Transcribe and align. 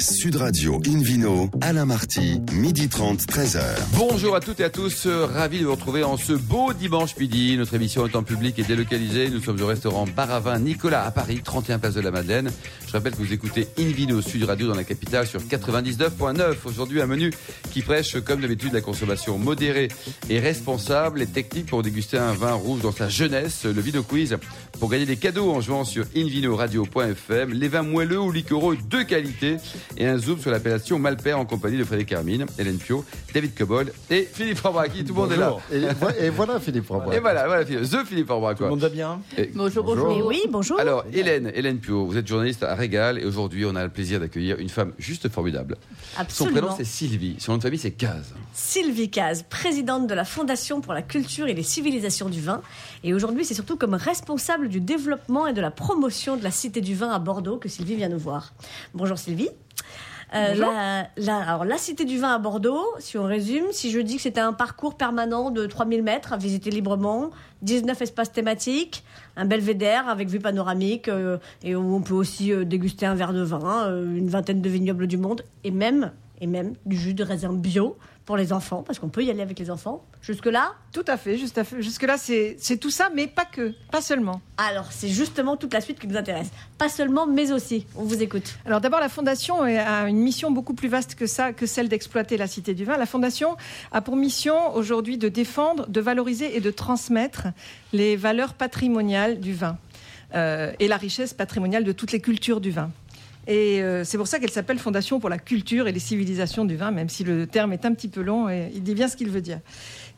Sud 0.00 0.36
Radio 0.36 0.80
Invino, 0.86 1.50
Alain 1.60 1.84
Marty, 1.84 2.40
midi 2.52 2.88
30, 2.88 3.20
13h. 3.26 3.60
Bonjour 3.96 4.36
à 4.36 4.40
toutes 4.40 4.60
et 4.60 4.64
à 4.64 4.70
tous, 4.70 5.06
euh, 5.06 5.26
ravi 5.26 5.58
de 5.58 5.64
vous 5.64 5.72
retrouver 5.72 6.04
en 6.04 6.16
ce 6.16 6.34
beau 6.34 6.72
dimanche 6.72 7.16
midi. 7.16 7.56
Notre 7.56 7.74
émission 7.74 8.06
en 8.14 8.22
public 8.22 8.58
et 8.60 8.62
délocalisée. 8.62 9.28
Nous 9.28 9.42
sommes 9.42 9.60
au 9.60 9.66
restaurant 9.66 10.06
Bar 10.06 10.30
à 10.30 10.38
Vin 10.38 10.60
Nicolas 10.60 11.04
à 11.04 11.10
Paris, 11.10 11.40
31 11.42 11.80
place 11.80 11.94
de 11.94 12.00
la 12.00 12.12
Madeleine. 12.12 12.52
Je 12.86 12.92
rappelle 12.92 13.12
que 13.12 13.18
vous 13.18 13.32
écoutez 13.32 13.66
Invino 13.76 14.22
Sud 14.22 14.44
Radio 14.44 14.68
dans 14.68 14.76
la 14.76 14.84
capitale 14.84 15.26
sur 15.26 15.40
99.9. 15.40 16.54
Aujourd'hui, 16.64 17.00
un 17.02 17.06
menu 17.06 17.32
qui 17.72 17.82
prêche, 17.82 18.20
comme 18.20 18.40
d'habitude, 18.40 18.72
la 18.74 18.80
consommation 18.80 19.36
modérée 19.36 19.88
et 20.30 20.38
responsable. 20.38 21.18
Les 21.18 21.26
techniques 21.26 21.66
pour 21.66 21.82
déguster 21.82 22.18
un 22.18 22.34
vin 22.34 22.52
rouge 22.52 22.82
dans 22.82 22.92
sa 22.92 23.08
jeunesse. 23.08 23.64
Le 23.64 23.80
Vino 23.80 24.04
Quiz 24.04 24.36
pour 24.78 24.90
gagner 24.90 25.06
des 25.06 25.16
cadeaux 25.16 25.50
en 25.50 25.60
jouant 25.60 25.84
sur 25.84 26.04
invinoradio.fm. 26.14 27.52
Les 27.52 27.68
vins 27.68 27.82
moelleux 27.82 28.20
ou 28.20 28.30
liquoreux 28.30 28.76
de 28.88 29.02
qualité 29.02 29.56
et 29.96 30.06
un 30.06 30.18
zoom 30.18 30.38
sur 30.40 30.50
l'appellation 30.50 30.98
Malpère 30.98 31.38
en 31.38 31.44
compagnie 31.46 31.78
de 31.78 31.84
Frédéric 31.84 32.12
Hermine, 32.12 32.46
Hélène 32.58 32.78
Pio, 32.78 33.04
David 33.34 33.54
Cobol 33.54 33.92
et 34.10 34.28
Philippe 34.30 34.58
Forbraki. 34.58 35.04
Tout 35.04 35.14
le 35.14 35.20
monde 35.20 35.32
est 35.32 35.36
là. 35.36 35.56
Et, 35.72 35.80
vo- 35.80 36.10
et 36.20 36.30
voilà 36.30 36.60
Philippe 36.60 36.84
Forbrac. 36.86 37.16
Et 37.16 37.20
voilà, 37.20 37.46
voilà, 37.46 37.64
The 37.64 38.04
Philippe 38.06 38.26
Forbrac. 38.28 38.56
Tout 38.58 38.64
le 38.64 38.70
monde 38.70 38.80
va 38.80 38.88
bien 38.88 39.20
Et- 39.36 39.50
Bonjour, 39.54 39.84
Bonjour. 39.84 40.06
bonjour. 40.06 40.22
Eh 40.32 40.36
oui, 40.36 40.42
bonjour. 40.50 40.78
Alors, 40.80 41.04
Hélène, 41.12 41.50
Hélène 41.54 41.78
Pio, 41.78 42.06
vous 42.06 42.16
êtes 42.16 42.26
journaliste 42.26 42.62
à 42.62 42.74
Régal 42.74 43.18
et 43.18 43.24
aujourd'hui, 43.24 43.64
on 43.66 43.74
a 43.76 43.84
le 43.84 43.90
plaisir 43.90 44.20
d'accueillir 44.20 44.58
une 44.58 44.68
femme 44.68 44.92
juste 44.98 45.28
formidable. 45.28 45.76
Son 46.14 46.20
Absolument. 46.20 46.58
prénom, 46.60 46.74
c'est 46.76 46.84
Sylvie. 46.84 47.36
Son 47.38 47.52
nom 47.52 47.58
de 47.58 47.62
famille, 47.62 47.78
c'est 47.78 47.90
Caz. 47.92 48.34
Sylvie 48.52 49.10
Caz, 49.10 49.44
présidente 49.48 50.06
de 50.06 50.14
la 50.14 50.24
Fondation 50.24 50.80
pour 50.80 50.92
la 50.92 51.02
culture 51.02 51.46
et 51.46 51.54
les 51.54 51.62
civilisations 51.62 52.28
du 52.28 52.40
vin. 52.40 52.60
Et 53.04 53.14
aujourd'hui, 53.14 53.44
c'est 53.44 53.54
surtout 53.54 53.76
comme 53.76 53.94
responsable 53.94 54.68
du 54.68 54.80
développement 54.80 55.46
et 55.46 55.52
de 55.52 55.60
la 55.60 55.70
promotion 55.70 56.36
de 56.36 56.42
la 56.44 56.50
Cité 56.50 56.80
du 56.80 56.94
vin 56.94 57.10
à 57.10 57.18
Bordeaux 57.18 57.56
que 57.58 57.68
Sylvie 57.68 57.94
vient 57.96 58.08
nous 58.08 58.18
voir. 58.18 58.52
Bonjour 58.94 59.16
Sylvie. 59.18 59.48
Euh, 60.34 60.54
la, 60.60 61.08
la- 61.16 61.38
alors, 61.48 61.64
la 61.64 61.78
Cité 61.78 62.04
du 62.04 62.18
vin 62.18 62.34
à 62.34 62.38
Bordeaux, 62.38 62.84
si 62.98 63.16
on 63.16 63.24
résume, 63.24 63.64
si 63.72 63.90
je 63.90 63.98
dis 64.00 64.16
que 64.16 64.22
c'était 64.22 64.40
un 64.40 64.52
parcours 64.52 64.94
permanent 64.96 65.50
de 65.50 65.64
3000 65.66 66.02
mètres 66.02 66.32
à 66.32 66.36
visiter 66.36 66.70
librement, 66.70 67.30
19 67.62 68.00
espaces 68.02 68.32
thématiques, 68.32 69.04
un 69.36 69.46
belvédère 69.46 70.08
avec 70.08 70.28
vue 70.28 70.40
panoramique, 70.40 71.08
euh, 71.08 71.38
et 71.62 71.74
où 71.74 71.94
on 71.94 72.02
peut 72.02 72.14
aussi 72.14 72.52
euh, 72.52 72.64
déguster 72.64 73.06
un 73.06 73.14
verre 73.14 73.32
de 73.32 73.42
vin, 73.42 73.88
une 74.14 74.28
vingtaine 74.28 74.60
de 74.60 74.68
vignobles 74.68 75.06
du 75.06 75.16
monde, 75.16 75.42
et 75.64 75.70
même, 75.70 76.12
et 76.40 76.46
même 76.46 76.74
du 76.84 76.96
jus 76.96 77.14
de 77.14 77.24
raisin 77.24 77.52
bio 77.52 77.96
pour 78.28 78.36
les 78.36 78.52
enfants, 78.52 78.82
parce 78.86 78.98
qu'on 78.98 79.08
peut 79.08 79.24
y 79.24 79.30
aller 79.30 79.40
avec 79.40 79.58
les 79.58 79.70
enfants. 79.70 80.04
Jusque-là, 80.20 80.74
Tout 80.92 81.04
à 81.06 81.16
fait, 81.16 81.38
juste 81.38 81.56
à 81.56 81.64
fait. 81.64 81.80
Jusque-là, 81.80 82.18
c'est 82.18 82.76
tout 82.76 82.90
ça, 82.90 83.08
mais 83.14 83.26
pas 83.26 83.46
que, 83.46 83.72
pas 83.90 84.02
seulement. 84.02 84.42
alors 84.58 84.88
c'est 84.92 85.08
justement 85.08 85.56
toute 85.56 85.72
la 85.72 85.80
suite 85.80 85.98
qui 85.98 86.06
nous 86.06 86.16
intéresse. 86.18 86.50
Pas 86.76 86.90
seulement, 86.90 87.26
mais 87.26 87.52
aussi. 87.52 87.86
On 87.96 88.02
vous 88.02 88.22
écoute. 88.22 88.58
Alors 88.66 88.82
d'abord, 88.82 89.00
la 89.00 89.08
Fondation 89.08 89.62
a 89.62 90.10
une 90.10 90.18
mission 90.18 90.50
beaucoup 90.50 90.74
plus 90.74 90.88
vaste 90.88 91.14
que 91.14 91.26
ça, 91.26 91.54
que 91.54 91.64
celle 91.64 91.88
d'exploiter 91.88 92.36
la 92.36 92.46
Cité 92.46 92.74
du 92.74 92.84
Vin. 92.84 92.98
La 92.98 93.06
Fondation 93.06 93.56
a 93.92 94.02
pour 94.02 94.14
mission 94.14 94.74
aujourd'hui 94.74 95.16
de 95.16 95.30
défendre, 95.30 95.88
de 95.88 96.00
valoriser 96.02 96.54
et 96.54 96.60
de 96.60 96.70
transmettre 96.70 97.46
les 97.94 98.14
valeurs 98.16 98.52
patrimoniales 98.52 99.40
du 99.40 99.54
vin 99.54 99.78
euh, 100.34 100.70
et 100.78 100.86
la 100.86 100.98
richesse 100.98 101.32
patrimoniale 101.32 101.82
de 101.82 101.92
toutes 101.92 102.12
les 102.12 102.20
cultures 102.20 102.60
du 102.60 102.72
vin. 102.72 102.90
Et 103.48 103.82
euh, 103.82 104.04
c'est 104.04 104.18
pour 104.18 104.26
ça 104.26 104.38
qu'elle 104.38 104.50
s'appelle 104.50 104.78
Fondation 104.78 105.20
pour 105.20 105.30
la 105.30 105.38
culture 105.38 105.88
et 105.88 105.92
les 105.92 106.00
civilisations 106.00 106.66
du 106.66 106.76
vin, 106.76 106.90
même 106.90 107.08
si 107.08 107.24
le 107.24 107.46
terme 107.46 107.72
est 107.72 107.86
un 107.86 107.94
petit 107.94 108.08
peu 108.08 108.20
long 108.20 108.50
et 108.50 108.70
il 108.74 108.82
dit 108.82 108.94
bien 108.94 109.08
ce 109.08 109.16
qu'il 109.16 109.30
veut 109.30 109.40
dire. 109.40 109.60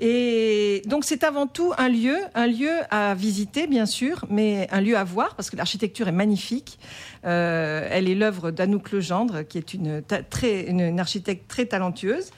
Et 0.01 0.83
donc 0.87 1.05
c'est 1.05 1.23
avant 1.23 1.47
tout 1.47 1.73
un 1.79 1.89
lieu, 1.89 2.17
un 2.35 2.49
lieu 2.49 2.73
à 2.91 3.15
visiter 3.15 3.69
bien 3.69 3.87
sûr, 3.87 4.25
mais 4.31 4.67
un 4.73 4.81
lieu 4.81 4.97
à 4.97 5.05
voir 5.05 5.37
parce 5.37 5.49
que 5.49 5.57
l'architecture 5.57 6.09
est 6.09 6.13
magnifique. 6.13 6.81
Euh, 7.25 7.87
elle 7.89 8.09
est 8.09 8.17
l'œuvre 8.17 8.51
d'Anouk 8.51 8.91
Legendre, 8.91 9.47
qui 9.47 9.59
est 9.59 9.75
une, 9.75 10.03
très, 10.29 10.63
une 10.63 10.99
architecte 10.99 11.49
très 11.49 11.67
talentueuse. 11.67 12.31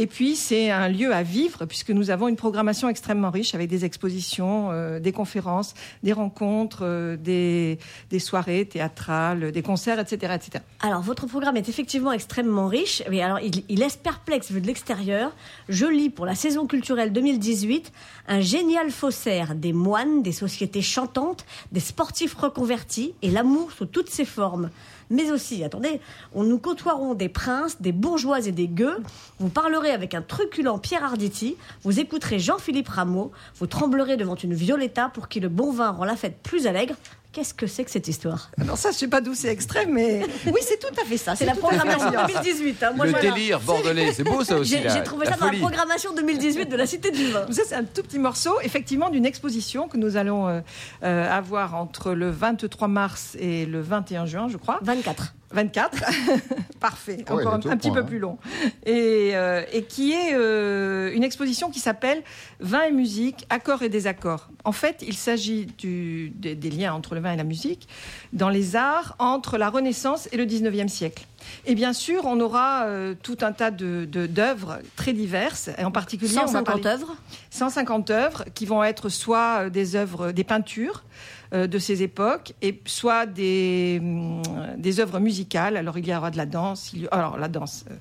Et 0.00 0.06
puis, 0.06 0.36
c'est 0.36 0.70
un 0.70 0.88
lieu 0.88 1.12
à 1.12 1.24
vivre, 1.24 1.64
puisque 1.64 1.90
nous 1.90 2.10
avons 2.10 2.28
une 2.28 2.36
programmation 2.36 2.88
extrêmement 2.88 3.32
riche 3.32 3.56
avec 3.56 3.68
des 3.68 3.84
expositions, 3.84 4.68
euh, 4.70 5.00
des 5.00 5.10
conférences, 5.10 5.74
des 6.04 6.12
rencontres, 6.12 6.82
euh, 6.82 7.16
des, 7.16 7.80
des 8.08 8.20
soirées 8.20 8.64
théâtrales, 8.64 9.50
des 9.50 9.62
concerts, 9.62 9.98
etc. 9.98 10.34
etc. 10.36 10.64
Alors, 10.78 11.02
votre 11.02 11.26
programme 11.26 11.56
est 11.56 11.68
effectivement 11.68 12.12
extrêmement 12.12 12.68
riche, 12.68 13.02
mais 13.10 13.22
alors 13.22 13.40
il, 13.40 13.64
il 13.68 13.80
laisse 13.80 13.96
perplexe 13.96 14.52
vu 14.52 14.60
de 14.60 14.68
l'extérieur. 14.68 15.32
Je 15.68 15.86
lis 15.86 16.10
pour 16.10 16.26
la 16.26 16.36
saison 16.36 16.68
culturelle 16.68 17.12
2018 17.12 17.92
un 18.28 18.40
génial 18.40 18.92
faussaire 18.92 19.56
des 19.56 19.72
moines, 19.72 20.22
des 20.22 20.30
sociétés 20.30 20.80
chantantes, 20.80 21.44
des 21.72 21.80
sportifs 21.80 22.34
reconvertis 22.34 23.14
et 23.22 23.32
l'amour 23.32 23.72
sous 23.72 23.86
toutes 23.86 24.10
ses 24.10 24.24
formes. 24.24 24.70
Mais 25.10 25.30
aussi, 25.30 25.64
attendez, 25.64 26.00
on 26.34 26.44
nous 26.44 26.58
côtoierons 26.58 27.14
des 27.14 27.28
princes, 27.28 27.80
des 27.80 27.92
bourgeois 27.92 28.46
et 28.46 28.52
des 28.52 28.68
gueux. 28.68 28.98
Vous 29.38 29.48
parlerez 29.48 29.90
avec 29.90 30.14
un 30.14 30.22
truculent 30.22 30.78
Pierre 30.80 31.04
Arditi. 31.04 31.56
Vous 31.82 32.00
écouterez 32.00 32.38
Jean-Philippe 32.38 32.88
Rameau. 32.88 33.32
Vous 33.56 33.66
tremblerez 33.66 34.16
devant 34.16 34.34
une 34.34 34.54
Violetta 34.54 35.08
pour 35.08 35.28
qui 35.28 35.40
le 35.40 35.48
bon 35.48 35.72
vin 35.72 35.90
rend 35.90 36.04
la 36.04 36.16
fête 36.16 36.38
plus 36.42 36.66
allègre. 36.66 36.94
Qu'est-ce 37.30 37.52
que 37.52 37.66
c'est 37.66 37.84
que 37.84 37.90
cette 37.90 38.08
histoire? 38.08 38.50
Alors 38.58 38.78
ça, 38.78 38.90
je 38.90 38.96
sais 38.96 39.06
pas 39.08 39.20
d'où 39.20 39.34
c'est 39.34 39.48
extrait, 39.48 39.84
mais 39.86 40.22
oui, 40.46 40.60
c'est 40.62 40.78
tout 40.78 40.94
à 41.00 41.04
fait 41.04 41.18
ça. 41.18 41.36
C'est 41.36 41.44
la 41.44 41.54
programmation 41.54 42.10
ça. 42.10 42.26
2018. 42.26 42.82
hein. 42.82 42.92
Moi, 42.96 43.04
le 43.04 43.10
voilà. 43.12 43.30
délire 43.30 43.60
bordelais, 43.60 44.12
c'est 44.14 44.24
beau 44.24 44.42
ça 44.44 44.56
aussi. 44.56 44.78
J'ai 44.82 45.02
trouvé 45.02 45.26
la 45.26 45.32
ça 45.32 45.38
dans 45.38 45.50
la 45.50 45.58
programmation 45.58 46.14
2018 46.14 46.66
de 46.66 46.76
la 46.76 46.86
Cité 46.86 47.10
du 47.10 47.30
Vin. 47.30 47.46
Ça, 47.50 47.62
c'est 47.66 47.74
un 47.74 47.84
tout 47.84 48.02
petit 48.02 48.18
morceau, 48.18 48.54
effectivement, 48.62 49.10
d'une 49.10 49.26
exposition 49.26 49.88
que 49.88 49.98
nous 49.98 50.16
allons 50.16 50.48
euh, 50.48 50.60
euh, 51.02 51.30
avoir 51.30 51.74
entre 51.74 52.12
le 52.12 52.30
23 52.30 52.88
mars 52.88 53.36
et 53.38 53.66
le 53.66 53.82
21 53.82 54.24
juin, 54.24 54.48
je 54.48 54.56
crois. 54.56 54.78
24. 54.82 55.34
24, 55.50 55.96
parfait, 56.80 57.24
Ouais, 57.28 57.32
encore 57.32 57.54
un, 57.54 57.58
petit 57.60 57.88
point, 57.88 57.96
peu 57.96 58.00
hein. 58.00 58.06
plus 58.06 58.18
long. 58.18 58.38
Et, 58.84 59.30
euh, 59.34 59.62
et 59.72 59.84
qui 59.84 60.12
est 60.12 60.34
euh, 60.34 61.10
une 61.14 61.24
exposition 61.24 61.70
qui 61.70 61.80
s'appelle 61.80 62.22
Vin 62.60 62.82
et 62.82 62.92
musique, 62.92 63.46
accords 63.48 63.82
et 63.82 63.88
désaccords. 63.88 64.48
En 64.64 64.72
fait, 64.72 65.02
il 65.06 65.14
s'agit 65.14 65.66
du- 65.66 66.30
des, 66.34 66.54
des 66.54 66.70
liens 66.70 66.92
entre 66.92 67.14
le 67.14 67.20
vin 67.22 67.32
et 67.32 67.36
la 67.36 67.44
musique 67.44 67.88
dans 68.34 68.50
les 68.50 68.76
arts 68.76 69.14
entre 69.18 69.56
la 69.56 69.70
Renaissance 69.70 70.28
et 70.32 70.36
le 70.36 70.44
19e 70.44 70.88
siècle. 70.88 71.24
Et 71.64 71.74
bien 71.74 71.92
sûr, 71.94 72.26
on 72.26 72.38
aura 72.40 72.84
euh, 72.84 73.14
tout 73.22 73.38
un 73.40 73.52
tas 73.52 73.70
de- 73.70 74.04
de- 74.10 74.26
d'œuvres 74.26 74.80
très 74.96 75.12
diverses, 75.14 75.70
et 75.78 75.84
en 75.84 75.90
particulier 75.90 76.32
on 76.36 76.40
va 76.40 76.46
150 76.48 76.64
parler- 76.82 76.86
œuvres? 76.86 77.16
150 77.50 78.10
œuvres 78.10 78.44
qui 78.54 78.66
vont 78.66 78.84
être 78.84 79.08
soit 79.08 79.70
des 79.70 79.96
œuvres, 79.96 80.32
des 80.32 80.44
peintures 80.44 81.04
de 81.52 81.78
ces 81.78 82.02
époques, 82.02 82.52
et 82.60 82.80
soit 82.84 83.24
des, 83.26 83.98
hum, 84.02 84.42
des 84.76 85.00
œuvres 85.00 85.18
musicales. 85.20 85.76
Alors 85.76 85.96
il 85.98 86.06
y 86.06 86.14
aura 86.14 86.30
de 86.30 86.36
la 86.36 86.46
danse, 86.46 86.92
il 86.92 87.02
y- 87.04 87.08
alors 87.10 87.38
la 87.38 87.48
danse 87.48 87.84
euh, 87.90 87.94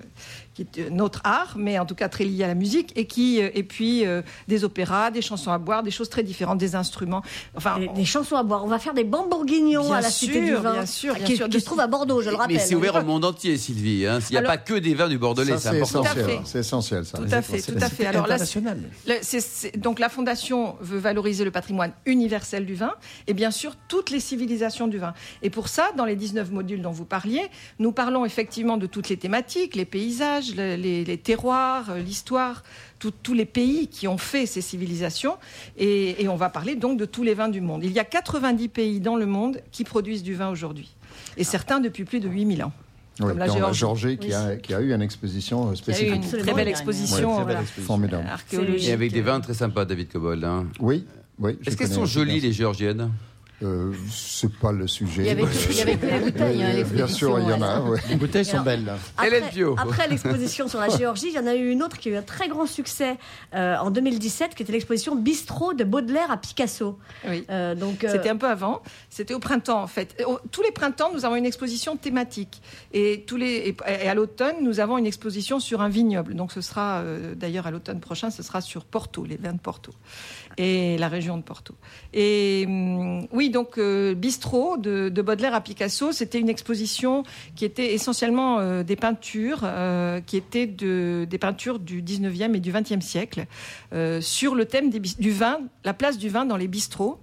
qui 0.58 0.80
est 0.80 0.80
euh, 0.88 0.90
notre 0.92 1.22
art, 1.24 1.54
mais 1.58 1.78
en 1.78 1.86
tout 1.86 1.94
cas 1.96 2.10
très 2.10 2.24
lié 2.26 2.44
à 2.44 2.48
la 2.48 2.56
musique, 2.56 2.92
et 2.96 3.06
qui 3.06 3.42
euh, 3.42 3.50
et 3.54 3.64
puis 3.64 4.06
euh, 4.06 4.22
des 4.48 4.64
opéras, 4.64 5.12
des 5.12 5.22
chansons 5.22 5.52
à 5.52 5.58
boire, 5.60 5.84
des 5.84 5.92
choses 5.92 6.10
très 6.10 6.24
différentes, 6.24 6.58
des 6.58 6.76
instruments. 6.76 7.22
Enfin, 7.56 7.80
Des, 7.80 7.88
des 7.90 8.06
chansons 8.06 8.36
à 8.36 8.44
boire. 8.44 8.64
On 8.66 8.68
va 8.68 8.80
faire 8.80 8.94
des 8.94 9.04
bambourguignons 9.04 9.84
Bien 9.84 9.94
à 9.96 10.02
la 10.02 10.10
Cité 10.10 10.42
du 10.42 10.48
sûr, 10.48 10.62
Vin. 10.62 10.74
bien 10.74 10.86
sûr, 10.86 11.14
bien 11.16 11.24
qui, 11.26 11.36
sûr. 11.36 11.50
qui 11.50 11.60
se 11.60 11.66
trouve 11.66 11.80
à 11.80 11.88
Bordeaux, 11.88 12.22
je 12.22 12.30
le 12.30 12.36
rappelle. 12.36 12.56
Mais 12.56 12.62
c'est 12.62 12.76
ouvert 12.76 12.96
au 12.96 13.04
monde 13.04 13.24
entier, 13.26 13.58
Sylvie. 13.58 14.08
hein. 14.08 14.20
Il 14.30 14.34
n'y 14.34 14.38
a 14.38 14.40
Alors- 14.40 14.52
pas 14.52 14.58
que 14.58 14.74
des 14.74 14.94
vins 14.94 15.08
du 15.10 15.18
Bordelais, 15.18 15.58
c'est 15.58 15.70
important. 15.70 16.04
C'est 16.46 16.60
essentiel, 16.60 17.06
ça. 17.06 17.18
Tout 17.20 17.26
à 17.32 17.42
fait, 17.42 17.62
tout 17.62 17.78
à 17.80 17.90
fait. 17.90 18.06
Alors 18.06 18.28
là, 18.28 18.38
Le- 18.38 19.14
c'est- 19.22 19.40
c'est- 19.42 19.78
donc 19.78 20.00
la 20.00 20.10
Fondation 20.10 20.76
veut 20.82 20.98
valoriser 21.00 21.44
le 21.44 21.52
patrimoine 21.52 21.92
universel 22.06 22.66
du 22.66 22.74
vin 22.76 22.94
et 23.28 23.34
bien 23.34 23.52
sûr 23.52 23.74
toutes 23.88 24.10
les 24.10 24.20
civilisations 24.20 24.88
du 24.88 24.98
vin. 24.98 25.14
Et 25.42 25.50
pour 25.50 25.68
ça, 25.68 25.90
dans 25.98 26.06
les 26.06 26.16
19 26.16 26.52
modules 26.52 26.82
dont 26.82 26.92
vous 26.92 27.06
parliez, 27.06 27.44
nous 27.80 27.92
parlons 27.92 28.26
effectivement 28.26 28.78
de 28.78 28.88
toutes 28.88 29.10
les 29.10 29.18
thématiques, 29.18 29.76
les 29.76 29.86
paysages, 29.86 30.47
le- 30.56 30.76
les, 30.76 31.04
les 31.06 31.18
terroirs, 31.18 31.90
euh, 31.90 32.00
l'histoire, 32.00 32.64
tous 33.00 33.34
les 33.34 33.46
pays 33.46 33.88
qui 33.88 34.08
ont 34.08 34.18
fait 34.18 34.46
ces 34.46 34.62
civilisations. 34.62 35.36
Et, 35.78 36.22
et 36.24 36.28
on 36.30 36.36
va 36.36 36.50
parler 36.50 36.76
donc 36.76 36.98
de 37.00 37.06
tous 37.06 37.24
les 37.24 37.34
vins 37.34 37.50
du 37.50 37.62
monde. 37.62 37.84
Il 37.84 37.92
y 37.92 38.00
a 38.00 38.04
90 38.06 38.68
pays 38.70 39.00
dans 39.00 39.16
le 39.16 39.26
monde 39.26 39.60
qui 39.72 39.84
produisent 39.84 40.24
du 40.24 40.34
vin 40.34 40.50
aujourd'hui. 40.50 40.96
Et 41.38 41.44
certains 41.44 41.80
depuis 41.80 42.06
plus 42.06 42.20
de 42.20 42.28
8000 42.30 42.64
ans. 42.64 42.72
Oui, 43.20 43.28
Comme 43.30 43.38
la 43.40 43.48
Géorgie. 43.48 43.80
Géorgie 43.80 44.18
qui, 44.20 44.34
a, 44.34 44.56
qui 44.58 44.74
a 44.76 44.80
eu 44.82 44.94
une 44.94 45.02
exposition 45.02 45.74
spécifique. 45.76 46.14
une 46.16 46.22
très 46.22 46.54
belle 46.54 46.66
Ouais, 46.66 46.70
exposition 46.70 47.18
très 47.30 47.38
belle 47.38 47.44
voilà, 47.46 47.62
exposition. 47.62 47.88
Formidable. 47.88 48.28
archéologique. 48.28 48.88
Et 48.90 48.92
avec 48.94 49.12
des 49.12 49.22
vins 49.22 49.40
très 49.40 49.56
sympas, 49.56 49.86
David 49.86 50.10
Cobold. 50.12 50.44
hein. 50.44 50.68
Oui, 50.80 51.04
oui. 51.40 51.58
Est-ce 51.66 51.76
qu'elles 51.78 51.92
sont 51.92 52.06
jolies, 52.06 52.40
les 52.40 52.52
géorgiennes? 52.52 53.10
Euh, 53.64 53.92
c'est 54.12 54.54
pas 54.54 54.72
le 54.72 54.88
sujet. 54.88 55.24
Il 55.24 55.28
y 55.28 55.30
avait 55.32 55.42
que- 55.42 55.72
il 55.72 55.76
y 55.78 55.82
avait 55.82 55.96
que 55.98 56.06
les 56.06 56.20
bouteilles, 56.20 56.64
hein, 56.64 56.72
Oui, 56.76 56.84
Bien 56.92 57.08
sûr, 57.08 57.40
il 57.40 57.50
y 57.50 57.54
en 57.54 57.62
a. 57.64 57.82
ouais. 57.82 58.00
Les 58.08 58.16
bouteilles 58.16 58.46
sont 58.46 58.52
Alors, 58.54 58.66
belles. 58.66 58.94
Après, 59.18 59.42
après 59.78 60.08
l'exposition 60.08 60.68
sur 60.68 60.80
la 60.80 60.90
Géorgie, 60.90 61.30
il 61.30 61.34
y 61.34 61.40
en 61.40 61.48
a 61.48 61.56
eu 61.56 61.72
une 61.72 61.82
autre 61.82 61.98
qui 61.98 62.10
a 62.10 62.12
eu 62.12 62.16
un 62.18 62.22
très 62.22 62.50
grand 62.50 62.68
succès 62.68 63.18
euh, 63.56 63.76
en 63.78 63.90
2017, 63.90 64.54
qui 64.54 64.62
était 64.62 64.72
l'exposition 64.74 65.16
Bistrot 65.16 65.74
de 65.74 65.84
Baudelaire 65.84 66.30
à 66.30 66.38
Picasso. 66.38 67.00
Oui. 67.28 67.46
Euh, 67.50 67.74
donc, 67.74 68.04
euh, 68.04 68.10
C'était 68.12 68.30
un 68.30 68.38
peu 68.38 68.48
avant. 68.48 68.84
C'était 69.10 69.34
au 69.34 69.40
printemps, 69.40 69.82
en 69.82 69.88
fait. 69.88 70.24
Tous 70.52 70.62
les 70.62 70.72
printemps, 70.72 71.10
nous 71.12 71.26
avons 71.26 71.36
une 71.36 71.46
exposition 71.48 71.98
thématique. 71.98 72.62
Et, 72.94 73.24
tous 73.26 73.38
les, 73.38 73.76
et, 73.88 74.08
à 74.08 74.14
l'automne, 74.14 74.58
nous 74.62 74.80
avons 74.80 75.00
une 75.00 75.08
exposition 75.08 75.60
sur 75.60 75.82
un 75.82 75.90
vignoble. 75.90 76.36
Donc, 76.36 76.52
ce 76.52 76.62
sera, 76.62 77.00
euh, 77.00 77.34
d'ailleurs, 77.34 77.66
à 77.66 77.72
l'automne 77.72 78.02
prochain, 78.02 78.30
ce 78.30 78.44
sera 78.44 78.62
sur 78.62 78.86
Porto, 78.86 79.26
les 79.26 79.38
vins 79.38 79.54
de 79.54 79.60
Porto. 79.60 79.92
Et 80.58 80.98
la 81.00 81.08
région 81.08 81.38
de 81.38 81.44
Porto. 81.44 81.74
Et 82.14 82.66
hum, 82.68 83.28
oui, 83.32 83.47
Donc 83.50 83.78
euh, 83.78 84.14
Bistrot 84.14 84.78
de, 84.78 85.10
de 85.10 85.22
Baudelaire 85.22 85.56
à 85.56 85.62
Picasso, 85.62 86.12
c'était 86.12 86.40
une 86.40 86.50
exposition 86.50 87.24
qui 87.56 87.66
était 87.66 87.94
essentiellement 87.94 88.60
euh, 88.60 88.84
des 88.84 88.96
peintures, 88.96 89.62
euh, 89.64 90.22
qui 90.22 90.38
étaient 90.38 90.68
de, 90.68 91.26
des 91.30 91.38
peintures 91.38 91.80
du 91.80 92.02
19e 92.02 92.56
et 92.56 92.60
du 92.60 92.72
20e 92.72 93.02
siècle, 93.02 93.46
sur 94.22 94.56
le 94.56 94.66
thème 94.66 94.90
du 94.90 95.32
vin, 95.32 95.60
la 95.84 95.94
place 95.94 96.18
du 96.18 96.30
vin 96.30 96.46
dans 96.46 96.58
les 96.58 96.68
bistrots. 96.68 97.20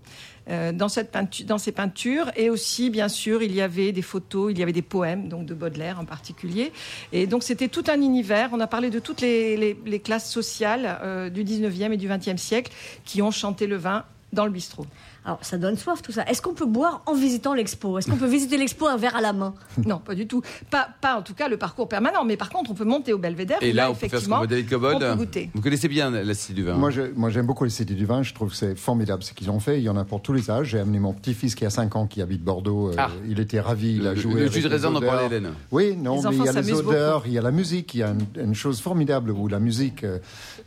dans, 0.48 0.88
ces 0.88 1.72
peintures 1.72 2.30
et 2.36 2.50
aussi 2.50 2.90
bien 2.90 3.08
sûr 3.08 3.42
il 3.42 3.54
y 3.54 3.60
avait 3.60 3.92
des 3.92 4.02
photos, 4.02 4.52
il 4.52 4.58
y 4.58 4.62
avait 4.62 4.72
des 4.72 4.82
poèmes 4.82 5.28
donc 5.28 5.46
de 5.46 5.54
Baudelaire 5.54 5.98
en 5.98 6.04
particulier 6.04 6.72
et 7.12 7.26
donc 7.26 7.42
c'était 7.42 7.68
tout 7.68 7.84
un 7.88 8.00
univers. 8.00 8.50
On 8.52 8.60
a 8.60 8.66
parlé 8.66 8.90
de 8.90 8.98
toutes 8.98 9.20
les, 9.20 10.02
classes 10.04 10.30
sociales 10.30 11.30
du 11.32 11.44
19e 11.44 11.92
et 11.92 11.96
du 11.96 12.08
20e 12.08 12.36
siècle 12.36 12.72
qui 13.04 13.22
ont 13.22 13.30
chanté 13.30 13.66
le 13.66 13.76
vin 13.76 14.04
dans 14.32 14.44
le 14.44 14.52
bistrot. 14.52 14.86
Alors, 15.26 15.38
ça 15.42 15.56
donne 15.56 15.76
soif 15.78 16.02
tout 16.02 16.12
ça. 16.12 16.22
Est-ce 16.28 16.42
qu'on 16.42 16.52
peut 16.52 16.66
boire 16.66 17.02
en 17.06 17.14
visitant 17.14 17.54
l'expo? 17.54 17.98
Est-ce 17.98 18.10
qu'on 18.10 18.16
peut 18.18 18.26
visiter 18.26 18.58
l'expo 18.58 18.86
un 18.86 18.96
verre 18.98 19.16
à 19.16 19.20
la 19.22 19.32
main? 19.32 19.54
Non, 19.86 19.98
pas 19.98 20.14
du 20.14 20.26
tout. 20.26 20.42
Pas, 20.70 20.88
pas 21.00 21.16
en 21.16 21.22
tout 21.22 21.34
cas 21.34 21.48
le 21.48 21.56
parcours 21.56 21.88
permanent, 21.88 22.24
mais 22.24 22.36
par 22.36 22.50
contre, 22.50 22.70
on 22.70 22.74
peut 22.74 22.84
monter 22.84 23.12
au 23.12 23.18
Belvédère. 23.18 23.58
Et 23.62 23.72
où 23.72 23.74
là, 23.74 23.90
on 23.90 23.94
peut 23.94 24.00
faire 24.00 24.10
ce 24.10 24.14
effectivement, 24.16 24.40
qu'on 24.40 24.46
David 24.46 24.74
on 24.74 24.98
peut 24.98 25.14
goûter. 25.16 25.50
Vous 25.54 25.62
connaissez 25.62 25.88
bien 25.88 26.10
la 26.10 26.34
Cité 26.34 26.52
du 26.54 26.62
Vin. 26.64 26.74
Moi, 26.74 26.90
je- 26.90 27.12
moi, 27.16 27.30
j'aime 27.30 27.46
beaucoup 27.46 27.64
les 27.64 27.70
cités 27.70 27.94
du 27.94 28.04
vin. 28.06 28.22
Je 28.22 28.34
trouve 28.34 28.50
que 28.50 28.56
c'est 28.56 28.74
formidable 28.76 29.22
ce 29.22 29.32
qu'ils 29.32 29.50
ont 29.50 29.60
fait. 29.60 29.78
Il 29.78 29.84
y 29.84 29.88
en 29.88 29.96
a 29.96 30.04
pour 30.04 30.20
tous 30.22 30.32
les 30.32 30.50
âges. 30.50 30.68
J'ai 30.68 30.80
amené 30.80 30.98
mon 30.98 31.12
petit-fils 31.14 31.54
qui 31.54 31.64
a 31.64 31.70
5 31.70 31.96
ans, 31.96 32.06
qui 32.06 32.20
habite 32.22 32.42
Bordeaux. 32.42 32.90
Euh, 32.90 32.94
Ah. 32.98 33.08
Il 33.26 33.40
était 33.40 33.60
ravi. 33.60 33.96
Il 33.96 34.06
a 34.06 34.14
Le- 34.14 34.20
joué. 34.20 34.34
le 34.42 34.50
jus 34.50 34.60
de 34.62 34.68
raisin 34.68 34.90
dont 34.90 34.98
odeurs. 34.98 35.10
parlait 35.10 35.26
Hélène. 35.26 35.52
Oui, 35.70 35.96
non, 35.96 36.16
Les 36.22 36.28
mais 36.30 36.36
il 36.36 36.44
y 36.44 36.48
a 36.48 36.52
les 36.60 36.72
odeurs, 36.72 37.22
il 37.26 37.32
y 37.32 37.38
a 37.38 37.42
la 37.42 37.50
musique. 37.50 37.94
Il 37.94 37.98
y 37.98 38.02
a 38.02 38.10
une, 38.10 38.26
une 38.42 38.54
chose 38.54 38.80
formidable 38.80 39.30
où 39.30 39.48
la 39.48 39.58
musique 39.58 40.04
euh, 40.04 40.18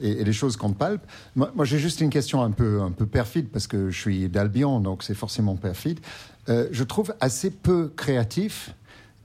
et, 0.01 0.21
et 0.21 0.23
les 0.23 0.33
choses 0.33 0.57
qu'on 0.57 0.73
palpe. 0.73 1.01
Moi, 1.35 1.51
moi, 1.55 1.63
j'ai 1.65 1.77
juste 1.77 2.01
une 2.01 2.09
question 2.09 2.41
un 2.43 2.51
peu, 2.51 2.81
un 2.81 2.91
peu 2.91 3.05
perfide 3.05 3.49
parce 3.49 3.67
que 3.67 3.89
je 3.91 3.99
suis 3.99 4.29
d'Albion, 4.47 4.79
donc 4.79 5.03
c'est 5.03 5.13
forcément 5.13 5.55
perfide. 5.55 5.99
Euh, 6.49 6.67
je 6.71 6.83
trouve 6.83 7.13
assez 7.19 7.51
peu 7.51 7.91
créatif 7.95 8.73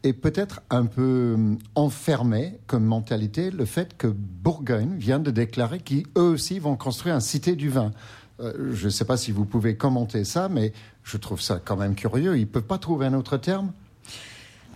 et 0.04 0.12
peut-être 0.12 0.60
un 0.70 0.86
peu 0.86 1.34
hum, 1.34 1.58
enfermé 1.74 2.58
comme 2.66 2.84
mentalité 2.84 3.50
le 3.50 3.64
fait 3.64 3.96
que 3.96 4.08
Bourgogne 4.08 4.96
vient 4.96 5.20
de 5.20 5.30
déclarer 5.30 5.78
qu'eux 5.78 6.04
aussi 6.20 6.58
vont 6.58 6.76
construire 6.76 7.14
un 7.14 7.20
cité 7.20 7.54
du 7.54 7.69
vin. 7.69 7.92
Euh, 8.40 8.72
je 8.72 8.86
ne 8.86 8.90
sais 8.90 9.04
pas 9.04 9.16
si 9.16 9.30
vous 9.30 9.44
pouvez 9.44 9.76
commenter 9.76 10.24
ça, 10.24 10.48
mais 10.48 10.72
je 11.04 11.16
trouve 11.16 11.40
ça 11.40 11.60
quand 11.64 11.76
même 11.76 11.94
curieux. 11.94 12.36
Ils 12.36 12.42
ne 12.42 12.46
peuvent 12.46 12.62
pas 12.62 12.78
trouver 12.78 13.06
un 13.06 13.14
autre 13.14 13.36
terme? 13.36 13.72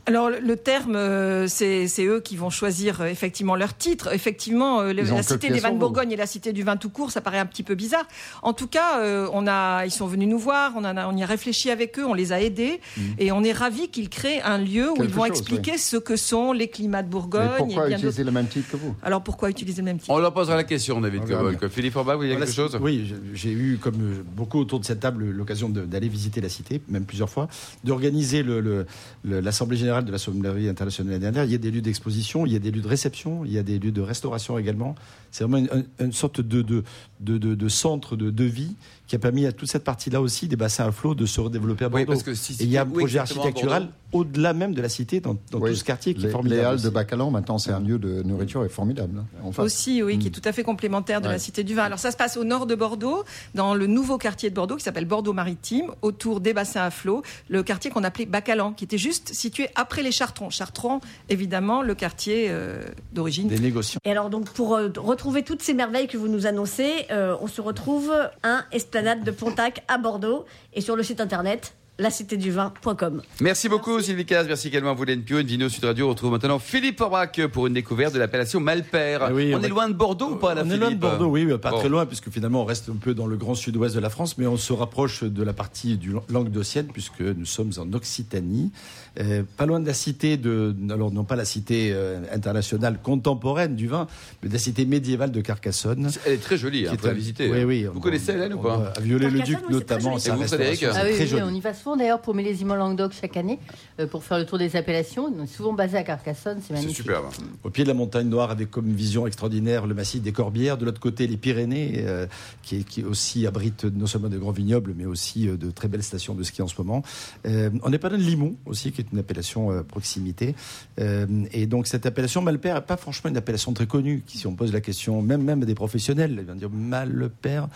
Alors 0.09 0.31
le- 0.31 0.57
terme, 0.57 0.95
euh, 0.95 1.47
c'est 1.49 1.89
eux 2.05 2.21
qui 2.21 2.37
vont 2.37 2.49
choisir 2.51 3.01
euh, 3.01 3.07
effectivement 3.07 3.57
leur 3.57 3.77
titre. 3.77 4.13
Effectivement, 4.15 4.81
euh, 4.81 4.93
le- 4.93 5.03
la 5.03 5.23
cité 5.23 5.49
des 5.51 5.59
vins 5.59 5.73
de. 5.73 5.79
Bourgogne 5.79 6.13
et 6.13 6.17
la 6.17 6.27
cité 6.27 6.53
du 6.53 6.63
vin 6.63 6.77
tout 6.77 6.91
court, 6.91 7.11
ça 7.11 7.21
paraît 7.21 7.39
un 7.41 7.47
petit 7.47 7.63
peu 7.65 7.75
bizarre. 7.75 8.07
En 8.43 8.53
tout 8.53 8.67
cas, 8.69 9.01
on 9.33 9.47
a, 9.47 9.85
ils 9.85 9.91
sont 9.91 10.07
venus 10.07 10.29
nous 10.29 10.39
voir, 10.39 10.73
on, 10.77 10.85
a, 10.85 11.07
on 11.09 11.17
y 11.17 11.23
a 11.23 11.27
réfléchi 11.27 11.71
avec 11.71 11.99
eux, 11.99 12.05
on 12.07 12.15
les 12.15 12.33
a 12.33 12.41
aidés, 12.41 12.81
et 13.19 13.33
on 13.33 13.43
est 13.45 13.53
ravis 13.53 13.89
qu'ils 13.89 14.09
créent 14.09 14.41
un 14.43 14.59
lieu 14.59 14.91
où. 14.91 14.95
Quelque 14.95 15.09
ils 15.09 15.15
vont 15.15 15.25
chose, 15.27 15.31
expliquer 15.39 15.77
ce 15.79 15.97
que 15.97 16.17
sont 16.17 16.53
les 16.53 16.69
climats 16.69 17.03
de 17.03 17.09
Mais 17.09 17.13
Bourgogne 17.13 17.49
pourquoi 17.59 17.65
et 17.85 17.89
bien 17.89 17.97
d'autres. 17.97 18.09
utiliser 18.09 18.25
le 18.25 18.31
même 18.31 18.47
titre 18.47 18.71
que 18.71 18.77
vous? 18.77 18.95
Alors 19.03 19.23
pourquoi 19.23 19.51
utiliser 19.51 19.83
le 19.83 19.87
même 19.87 19.99
titre? 19.99 20.11
On 20.11 20.19
leur 20.19 20.33
posera 20.33 20.57
la 20.57 20.65
question, 20.65 21.01
David. 21.01 21.23
Philippe 21.71 21.97
Orbach, 21.97 22.15
vous 22.17 22.23
Voilà, 22.23 22.37
quelque 22.37 22.53
chose? 22.55 22.79
Oui, 22.81 23.13
j'ai- 23.35 23.51
eu, 23.53 23.79
comme 23.81 24.25
beaucoup 24.37 24.59
autour 24.61 24.79
de 24.81 24.85
cette 24.85 25.01
table, 25.01 25.25
l'occasion 25.31 25.69
d'aller 25.69 26.09
visiter 26.09 26.41
la 26.41 26.49
cité, 26.49 26.81
même 26.89 27.05
plusieurs 27.05 27.29
fois, 27.31 27.49
d'organiser 27.85 28.43
le- 28.43 28.61
le- 28.61 28.87
le- 29.25 29.41
l'Assemblée 29.41 29.77
générale 29.97 30.05
de 30.05 30.13
la 30.13 30.19
Sommellerie 30.19 30.69
internationale 30.69 31.13
l'année 31.13 31.23
dernière. 31.23 31.45
Il 31.45 31.53
y 31.53 31.55
a 31.55 31.59
des 31.59 31.71
lieux 31.71 31.81
d'exposition, 31.81 32.47
il 32.47 32.53
y 32.53 32.57
a 32.57 32.59
des 32.59 32.71
lieux 32.71 32.83
de 32.83 32.89
réception, 32.89 33.45
il 33.45 33.53
y 33.53 33.59
a 33.59 33.63
des 33.63 33.79
lieux 33.79 33.93
de 33.93 34.01
restauration 34.01 34.59
également. 34.59 34.95
C'est 35.31 35.45
vraiment 35.45 35.67
une, 36.01 36.13
sorte 36.13 36.41
de, 36.41 36.63
de, 36.63 36.85
de, 37.21 37.39
de- 37.39 37.69
centre 37.69 38.17
de 38.17 38.45
vie 38.45 38.75
qui 39.07 39.15
a 39.17 39.19
permis 39.19 39.47
à 39.47 39.53
toute 39.53 39.69
cette 39.69 39.85
partie-là 39.85 40.21
aussi, 40.21 40.49
des 40.49 40.57
bassins 40.57 40.87
à 40.87 40.93
flot, 40.93 41.15
de 41.15 41.27
se 41.27 41.41
redévelopper 41.41 41.85
à 41.85 41.89
Oui, 41.89 42.05
Bordeaux. 42.05 42.13
parce 42.13 42.23
que 42.23 42.35
si- 42.35 42.55
Et 42.61 42.65
il 42.65 42.71
y 42.71 42.77
a 42.79 42.83
un 42.83 42.87
projet 42.87 43.19
architectural 43.19 43.89
au-delà 44.13 44.53
même 44.53 44.73
de 44.75 44.81
la 44.83 44.89
cité, 44.89 45.21
dans, 45.21 45.37
dans 45.51 45.59
Oui, 45.59 45.71
tout 45.71 45.77
ce 45.77 45.85
quartier 45.85 46.15
qui 46.15 46.23
les, 46.23 46.29
est 46.29 46.31
formidable. 46.31 46.61
Les 46.61 46.67
halles 46.67 46.81
de. 46.81 46.89
Bacalan, 46.91 47.31
maintenant, 47.31 47.59
c'est 47.59 47.73
un 47.73 47.81
lieu 47.81 47.99
de 47.99 48.23
nourriture 48.23 48.65
et 48.65 48.69
formidable. 48.69 49.23
hein. 49.45 49.51
Aussi, 49.59 50.03
oui, 50.03 50.19
qui 50.19 50.29
est 50.29 50.31
tout 50.31 50.41
à 50.45 50.53
fait 50.53 50.63
complémentaire 50.63 51.21
de 51.21 51.29
la. 51.29 51.39
Cité 51.39 51.63
du 51.65 51.75
Vin. 51.75 51.85
Alors 51.85 51.99
ça 51.99 52.11
se 52.11 52.17
passe 52.17 52.37
au 52.37 52.45
nord 52.45 52.67
de 52.67 52.75
Bordeaux, 52.75 53.25
dans 53.55 53.75
le 53.75 53.87
nouveau 53.87 54.17
quartier 54.19 54.49
de 54.51 54.55
Bordeaux 54.55 54.77
qui 54.77 54.83
s'appelle 54.83 55.05
Bordeaux 55.05 55.33
Maritime, 55.35 55.91
autour 56.03 56.41
des 56.41 56.53
bassins 56.55 56.83
à 56.83 56.91
flot, 56.91 57.23
le 57.49 57.63
quartier 57.63 57.91
qu'on 57.91 58.03
appelait 58.05 58.27
Bacalan, 58.27 58.73
qui 58.73 58.85
était 58.85 58.99
juste 58.99 59.33
situé 59.35 59.69
après 59.75 60.03
les 60.03 60.13
Chartrons. 60.13 60.51
Chartrons, 60.51 61.01
évidemment, 61.29 61.83
le 61.83 61.95
quartier 61.95 62.47
euh, 62.49 62.83
d'origine. 63.13 63.49
Des 63.49 63.59
négociants. 63.59 64.01
Et 64.05 64.11
alors, 64.11 64.31
donc, 64.31 64.49
pour 64.51 64.75
euh, 64.75 64.89
retrouver 64.97 65.43
toutes 65.43 65.63
ces 65.63 65.75
merveilles 65.75 66.09
que 66.09 66.17
vous 66.17 66.29
nous 66.29 66.47
annoncez, 66.47 67.07
euh, 67.11 67.37
on 67.41 67.47
se 67.49 67.61
retrouve 67.61 68.13
un 68.43 68.65
Esplanade 68.97 69.25
de 69.25 69.31
Pontac 69.31 69.85
à 69.89 69.99
Bordeaux 69.99 70.47
et 70.73 70.81
sur 70.81 70.97
le 70.97 71.03
site 71.03 71.21
internet 71.21 71.75
lacitéduvin.com. 71.99 73.23
Merci 73.41 73.69
beaucoup 73.69 74.01
Sylvie 74.01 74.25
Caz, 74.27 74.47
merci 74.47 74.69
également 74.69 74.91
à 74.91 74.95
vous 74.95 75.05
Pio, 75.05 75.39
une 75.39 75.47
Vino 75.47 75.69
Sud 75.69 75.85
Radio. 75.85 76.07
On 76.07 76.11
retrouve 76.11 76.31
maintenant 76.33 76.59
Philippe 76.59 77.01
Orbach 77.01 77.33
pour 77.53 77.67
une 77.67 77.75
découverte 77.75 78.15
de 78.15 78.19
l'appellation 78.19 78.59
Malpère. 78.61 79.31
Oui, 79.33 79.53
on, 79.55 79.59
on 79.59 79.63
est 79.63 79.69
loin 79.69 79.89
de 79.89 79.95
Bordeaux 79.95 80.31
ou 80.33 80.37
pas 80.37 80.55
là 80.55 80.63
On 80.65 80.71
est 80.71 80.75
Philippe 80.79 80.81
loin 80.83 80.91
de 80.93 80.97
Bordeaux, 80.97 81.27
oui, 81.27 81.47
pas 81.59 81.71
Bon. 81.71 81.79
très 81.79 81.89
loin, 81.91 82.07
puisque 82.07 82.31
finalement 82.31 82.63
on 82.63 82.65
reste 82.65 82.89
un 82.91 82.97
peu 82.97 83.13
dans 83.15 83.27
le 83.27 83.37
grand 83.37 83.55
sud-ouest 83.55 83.95
de 83.95 84.01
la 84.01 84.11
France, 84.11 84.37
mais 84.39 84.47
on 84.47 84.57
se 84.57 84.73
rapproche 84.73 85.25
de 85.25 85.43
la 85.43 85.53
partie 85.53 85.97
du 85.97 86.15
Languedocienne, 86.31 86.89
puisque 86.93 87.21
nous 87.21 87.47
sommes 87.47 87.73
en 87.79 87.91
Occitanie, 87.93 88.73
Euh, 89.19 89.43
pas 89.57 89.65
loin 89.67 89.81
de 89.81 89.87
la 89.87 89.95
cité 89.95 90.37
de, 90.37 90.75
alors 90.91 91.11
non 91.11 91.25
pas 91.25 91.37
la 91.37 91.45
cité 91.47 91.91
euh, 91.93 92.21
internationale 92.33 92.99
contemporaine 93.03 93.75
du 93.75 93.89
vin, 93.89 94.07
mais 94.43 94.49
de 94.49 94.53
la 94.53 94.59
cité 94.59 94.85
médiévale 94.85 95.31
de 95.33 95.41
Carcassonne. 95.41 96.11
Elle 96.27 96.35
est 96.35 96.37
très 96.37 96.57
jolie, 96.59 96.87
hein, 96.87 96.93
est 96.93 97.07
un- 97.09 97.13
visiter. 97.13 97.51
Oui, 97.51 97.61
hein. 97.61 97.65
oui. 97.67 97.85
Vous 97.85 97.97
on- 97.97 98.01
connaissez 98.01 98.33
Hélène 98.33 98.55
ou 98.55 98.59
pas 98.59 98.93
À 98.95 99.01
Viollet-le-Duc 99.01 99.57
oui, 99.59 99.65
c'est 99.69 99.73
notamment, 99.73 100.11
joli. 100.19 100.21
sa 100.21 100.35
Et 100.35 100.37
vous, 100.37 100.43
Frédéric 100.47 100.71
restauration, 100.81 101.01
Ah 101.01 101.05
c'est 101.05 101.09
oui, 101.11 101.15
très 101.15 101.25
oui, 101.25 101.31
joli. 101.31 101.43
on 101.51 101.55
y 101.55 101.61
va 101.61 101.73
souvent 101.75 101.97
d'ailleurs 101.97 102.21
pour 102.21 102.35
Millésime 102.35 102.75
Languedoc 102.75 103.13
chaque 103.19 103.37
année, 103.39 103.59
euh, 104.01 104.07
pour 104.07 104.23
faire 104.23 104.39
le 104.39 104.45
tour 104.47 104.59
des 104.59 104.77
appellations. 104.77 105.33
On 105.39 105.45
est 105.45 105.47
souvent 105.47 105.73
basé 105.73 105.97
à 105.97 106.03
Carcassonne, 106.03 106.59
c'est 106.61 106.69
C'est 106.69 106.73
magnifique. 106.75 106.97
superbe. 106.97 107.27
Au 107.65 107.71
pied 107.71 107.85
de 107.85 107.89
la 107.89 107.95
montagne 107.95 108.29
noire, 108.29 108.51
avec 108.51 108.71
comme 108.71 108.91
vision 108.93 109.27
extraordinaire 109.27 109.87
le 109.87 109.95
massif 109.95 110.21
des 110.23 110.33
Corbières. 110.33 110.77
De 110.77 110.85
l'autre 110.85 111.01
côté, 111.01 111.27
les 111.27 111.37
Pyrénées, 111.39 112.05
euh, 112.07 112.27
qui, 112.63 112.85
qui 112.85 113.03
aussi 113.03 113.47
abritent 113.47 113.85
non 113.87 114.07
seulement 114.07 114.29
de 114.29 114.37
grands 114.39 114.51
vignobles, 114.53 114.93
mais 114.97 115.07
aussi 115.07 115.47
de 115.47 115.71
très 115.71 115.89
belles 115.89 116.03
stations 116.03 116.35
de 116.35 116.43
ski 116.43 116.61
en 116.61 116.69
ce 116.69 116.75
moment. 116.79 117.03
Euh, 117.47 117.71
on 117.83 117.93
est 117.93 117.99
pas 117.99 118.11
loin 118.11 118.19
de 118.19 118.23
Limon 118.23 118.57
aussi, 118.67 118.93
qui 118.93 119.01
est 119.01 119.06
une 119.13 119.19
appellation 119.19 119.71
euh, 119.73 119.83
proximité. 119.83 120.55
Euh, 121.01 121.27
et 121.53 121.67
donc 121.67 121.87
cette 121.87 122.07
appellation 122.07 122.43
Malpère 122.43 122.75
n'est 122.77 122.81
pas 122.81 122.97
franchement 122.97 123.31
une 123.31 123.37
appellation 123.37 123.73
très 123.73 123.87
connue. 123.87 124.23
Qui, 124.27 124.39
si 124.39 124.47
on 124.47 124.55
pose 124.55 124.73
la 124.73 124.81
question, 124.81 125.23
même 125.23 125.43
même 125.43 125.63
à 125.63 125.67
des 125.67 125.75
professionnels, 125.75 126.37
ils 126.41 126.45
vont 126.47 126.55
dire 126.55 126.71
Malpère. 126.71 127.69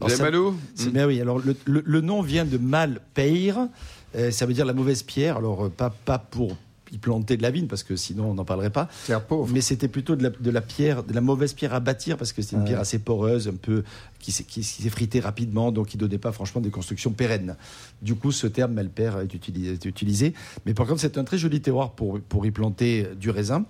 Avez 0.00 0.14
ça- 0.14 0.22
Malou 0.24 0.54
c'est- 0.74 0.92
mais 0.92 1.04
oui, 1.04 1.20
alors 1.20 1.38
le, 1.38 1.56
le- 1.66 1.82
le 1.84 2.00
nom 2.00 2.22
vient 2.22 2.44
de 2.44 2.58
Malpeir, 2.58 3.68
euh, 4.16 4.30
ça 4.30 4.46
veut 4.46 4.54
dire 4.54 4.64
la 4.66 4.72
mauvaise 4.72 5.02
pierre. 5.02 5.36
Alors 5.36 5.66
euh, 5.66 5.68
pas, 5.68 5.90
pas 5.90 6.18
pour 6.18 6.56
y 6.92 6.98
planter 6.98 7.36
de 7.36 7.42
la 7.42 7.50
vigne, 7.50 7.66
parce 7.66 7.82
que 7.82 7.96
sinon 7.96 8.30
on 8.30 8.34
n'en 8.34 8.44
parlerait 8.44 8.70
pas. 8.70 8.88
Pauvre. 9.28 9.50
Mais 9.52 9.60
c'était 9.60 9.88
plutôt 9.88 10.16
de 10.16 10.22
la, 10.22 10.30
de 10.30 10.50
la 10.50 10.60
pierre, 10.60 11.02
de 11.02 11.12
la 11.12 11.20
mauvaise 11.20 11.52
pierre 11.52 11.74
à 11.74 11.80
bâtir 11.80 12.16
parce 12.16 12.32
que 12.32 12.42
c'était 12.42 12.56
une 12.56 12.62
Ouais. 12.62 12.68
pierre 12.68 12.80
assez 12.80 12.98
poreuse, 12.98 13.48
un 13.48 13.54
peu 13.54 13.84
qui, 14.18 14.32
s'est- 14.32 14.44
qui, 14.44 14.60
qui 14.60 14.82
s'effritait 14.82 15.20
rapidement, 15.20 15.70
donc 15.72 15.88
qui 15.88 15.96
donnait 15.96 16.18
pas 16.18 16.32
franchement 16.32 16.60
des 16.60 16.70
constructions 16.70 17.10
pérennes. 17.12 17.56
Du 18.02 18.14
coup, 18.14 18.32
ce 18.32 18.46
terme 18.46 18.72
malpère 18.72 19.18
est 19.20 19.32
utilisé, 19.34 19.72
est 19.74 19.84
utilisé. 19.84 20.34
Mais 20.66 20.74
par 20.74 20.86
contre, 20.86 21.00
c'est 21.00 21.18
un 21.18 21.24
très 21.24 21.38
joli 21.38 21.60
terroir 21.60 21.92
pour, 21.92 22.20
pour 22.20 22.46
y 22.46 22.50
planter 22.50 23.06
du 23.18 23.30
raisin 23.30 23.64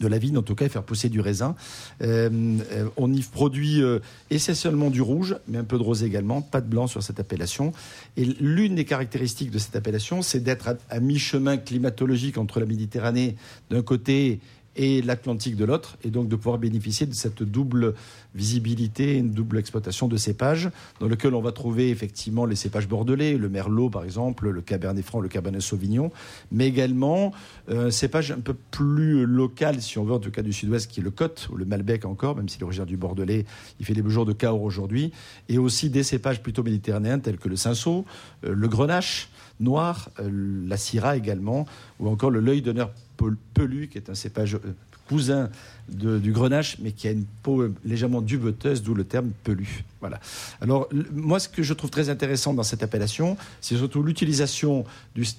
de 0.00 0.08
la 0.08 0.18
vigne 0.18 0.38
en 0.38 0.42
tout 0.42 0.54
cas 0.54 0.66
et 0.66 0.68
faire 0.68 0.82
pousser 0.82 1.08
du 1.08 1.20
raisin. 1.20 1.54
Euh, 2.02 2.58
euh, 2.72 2.88
on 2.96 3.12
y 3.12 3.22
produit 3.22 3.82
euh, 3.82 4.00
essentiellement 4.30 4.90
du 4.90 5.02
rouge, 5.02 5.36
mais 5.46 5.58
un 5.58 5.64
peu 5.64 5.78
de 5.78 5.82
rosé 5.82 6.06
également, 6.06 6.42
pas 6.42 6.60
de 6.60 6.68
blanc 6.68 6.86
sur 6.86 7.02
cette 7.02 7.20
appellation. 7.20 7.72
Et 8.16 8.24
l'une 8.24 8.74
des 8.74 8.84
caractéristiques 8.84 9.50
de 9.50 9.58
cette 9.58 9.76
appellation, 9.76 10.22
c'est 10.22 10.40
d'être 10.40 10.68
à, 10.68 10.74
à 10.88 11.00
mi-chemin 11.00 11.58
climatologique 11.58 12.38
entre 12.38 12.60
la 12.60 12.66
Méditerranée 12.66 13.36
d'un 13.70 13.82
côté 13.82 14.40
et 14.76 15.02
l'Atlantique 15.02 15.56
de 15.56 15.64
l'autre, 15.64 15.96
et 16.04 16.10
donc 16.10 16.28
de 16.28 16.36
pouvoir 16.36 16.58
bénéficier 16.58 17.06
de 17.06 17.14
cette 17.14 17.42
double 17.42 17.94
visibilité, 18.34 19.16
une 19.16 19.32
double 19.32 19.58
exploitation 19.58 20.06
de 20.06 20.16
cépages, 20.16 20.70
dans 21.00 21.08
lequel 21.08 21.34
on 21.34 21.40
va 21.40 21.52
trouver 21.52 21.90
effectivement 21.90 22.44
les 22.44 22.56
cépages 22.56 22.88
bordelais, 22.88 23.36
le 23.36 23.48
merlot 23.48 23.90
par 23.90 24.04
exemple, 24.04 24.48
le 24.48 24.60
cabernet 24.60 25.04
franc, 25.04 25.20
le 25.20 25.28
cabernet 25.28 25.60
sauvignon, 25.60 26.10
mais 26.52 26.68
également 26.68 27.32
euh, 27.70 27.88
un 27.88 27.90
cépage 27.90 28.30
un 28.30 28.40
peu 28.40 28.54
plus 28.70 29.26
local, 29.26 29.82
si 29.82 29.98
on 29.98 30.04
veut, 30.04 30.14
en 30.14 30.20
tout 30.20 30.30
cas 30.30 30.42
du 30.42 30.52
sud-ouest, 30.52 30.90
qui 30.90 31.00
est 31.00 31.02
le 31.02 31.10
Côte, 31.10 31.48
ou 31.52 31.56
le 31.56 31.64
Malbec 31.64 32.04
encore, 32.04 32.36
même 32.36 32.48
si 32.48 32.60
l'origine 32.60 32.84
du 32.84 32.96
bordelais, 32.96 33.44
il 33.80 33.86
fait 33.86 33.94
des 33.94 34.02
beaux 34.02 34.10
jours 34.10 34.26
de 34.26 34.32
Cahors 34.32 34.62
aujourd'hui, 34.62 35.12
et 35.48 35.58
aussi 35.58 35.90
des 35.90 36.02
cépages 36.02 36.42
plutôt 36.42 36.62
méditerranéens 36.62 37.18
tels 37.18 37.38
que 37.38 37.48
le 37.48 37.56
cinsault, 37.56 38.04
euh, 38.44 38.54
le 38.54 38.68
grenache, 38.68 39.28
noir, 39.58 40.10
euh, 40.20 40.30
la 40.66 40.76
syrah 40.76 41.16
également, 41.16 41.66
ou 41.98 42.08
encore 42.08 42.30
le 42.30 42.40
l'œil 42.40 42.62
d'honneur 42.62 42.90
pelu, 43.54 43.88
qui 43.88 43.98
est 43.98 44.10
un 44.10 44.14
cépage 44.14 44.54
euh, 44.54 44.74
cousin 45.14 45.50
de- 45.88 46.18
du 46.20 46.30
grenache, 46.30 46.76
mais 46.80 46.92
qui 46.92 47.08
a 47.08 47.10
une 47.10 47.24
peau 47.42 47.64
légèrement 47.84 48.20
duveteuse, 48.22 48.80
d'où 48.84 48.94
le 48.94 49.02
terme 49.02 49.30
pelu. 49.42 49.82
Voilà. 49.98 50.20
Alors, 50.60 50.88
moi, 51.12 51.40
ce 51.40 51.48
que 51.48 51.64
je 51.64 51.74
trouve 51.74 51.90
très 51.90 52.08
intéressant 52.10 52.54
dans 52.54 52.62
cette 52.62 52.84
appellation, 52.84 53.36
c'est 53.60 53.76
surtout 53.76 54.02
l'utilisation 54.04 54.84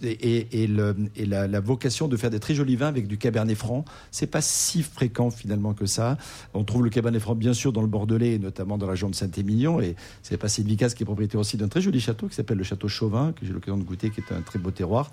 et, 0.04 0.63
et 0.63 0.68
le- 0.68 0.96
et 1.16 1.25
la, 1.25 1.48
la 1.48 1.60
vocation 1.62 2.10
de 2.10 2.18
faire 2.18 2.30
des 2.30 2.42
très 2.42 2.54
jolis 2.54 2.75
vins 2.75 2.90
avec 2.90 3.08
du 3.08 3.18
cabernet 3.18 3.56
franc. 3.56 3.86
C'est 4.12 4.28
pas 4.28 4.42
si 4.42 4.84
fréquent 4.84 5.32
finalement 5.32 5.74
que 5.74 5.86
ça. 5.86 6.18
On 6.54 6.66
trouve 6.66 6.84
le 6.84 6.90
cabernet 6.90 7.22
franc 7.22 7.34
bien 7.36 7.54
sûr 7.54 7.72
dans 7.72 7.82
le 7.82 7.88
Bordelais, 7.88 8.34
et 8.34 8.40
notamment 8.40 8.78
dans 8.78 8.88
la 8.88 8.92
région 8.92 9.10
de 9.10 9.16
Saint-Émilion. 9.16 9.80
Et 9.80 9.96
c'est 10.22 10.36
pas 10.38 10.50
Sylvie 10.50 10.75
Casse 10.75 10.96
qui 10.96 11.04
est 11.04 11.06
propriétaire 11.06 11.40
aussi 11.40 11.56
d'un 11.56 11.70
très 11.70 11.80
joli 11.82 12.01
château 12.01 12.28
qui 12.28 12.36
s'appelle 12.36 12.58
le 12.58 12.66
château 12.66 12.90
Chauvin, 12.90 13.32
que 13.32 13.46
j'ai 13.46 13.54
l'occasion 13.54 13.78
de 13.78 13.84
goûter, 13.84 14.10
qui 14.10 14.20
est 14.20 14.34
un 14.34 14.42
très 14.42 14.60
beau 14.60 14.72
terroir. 14.72 15.12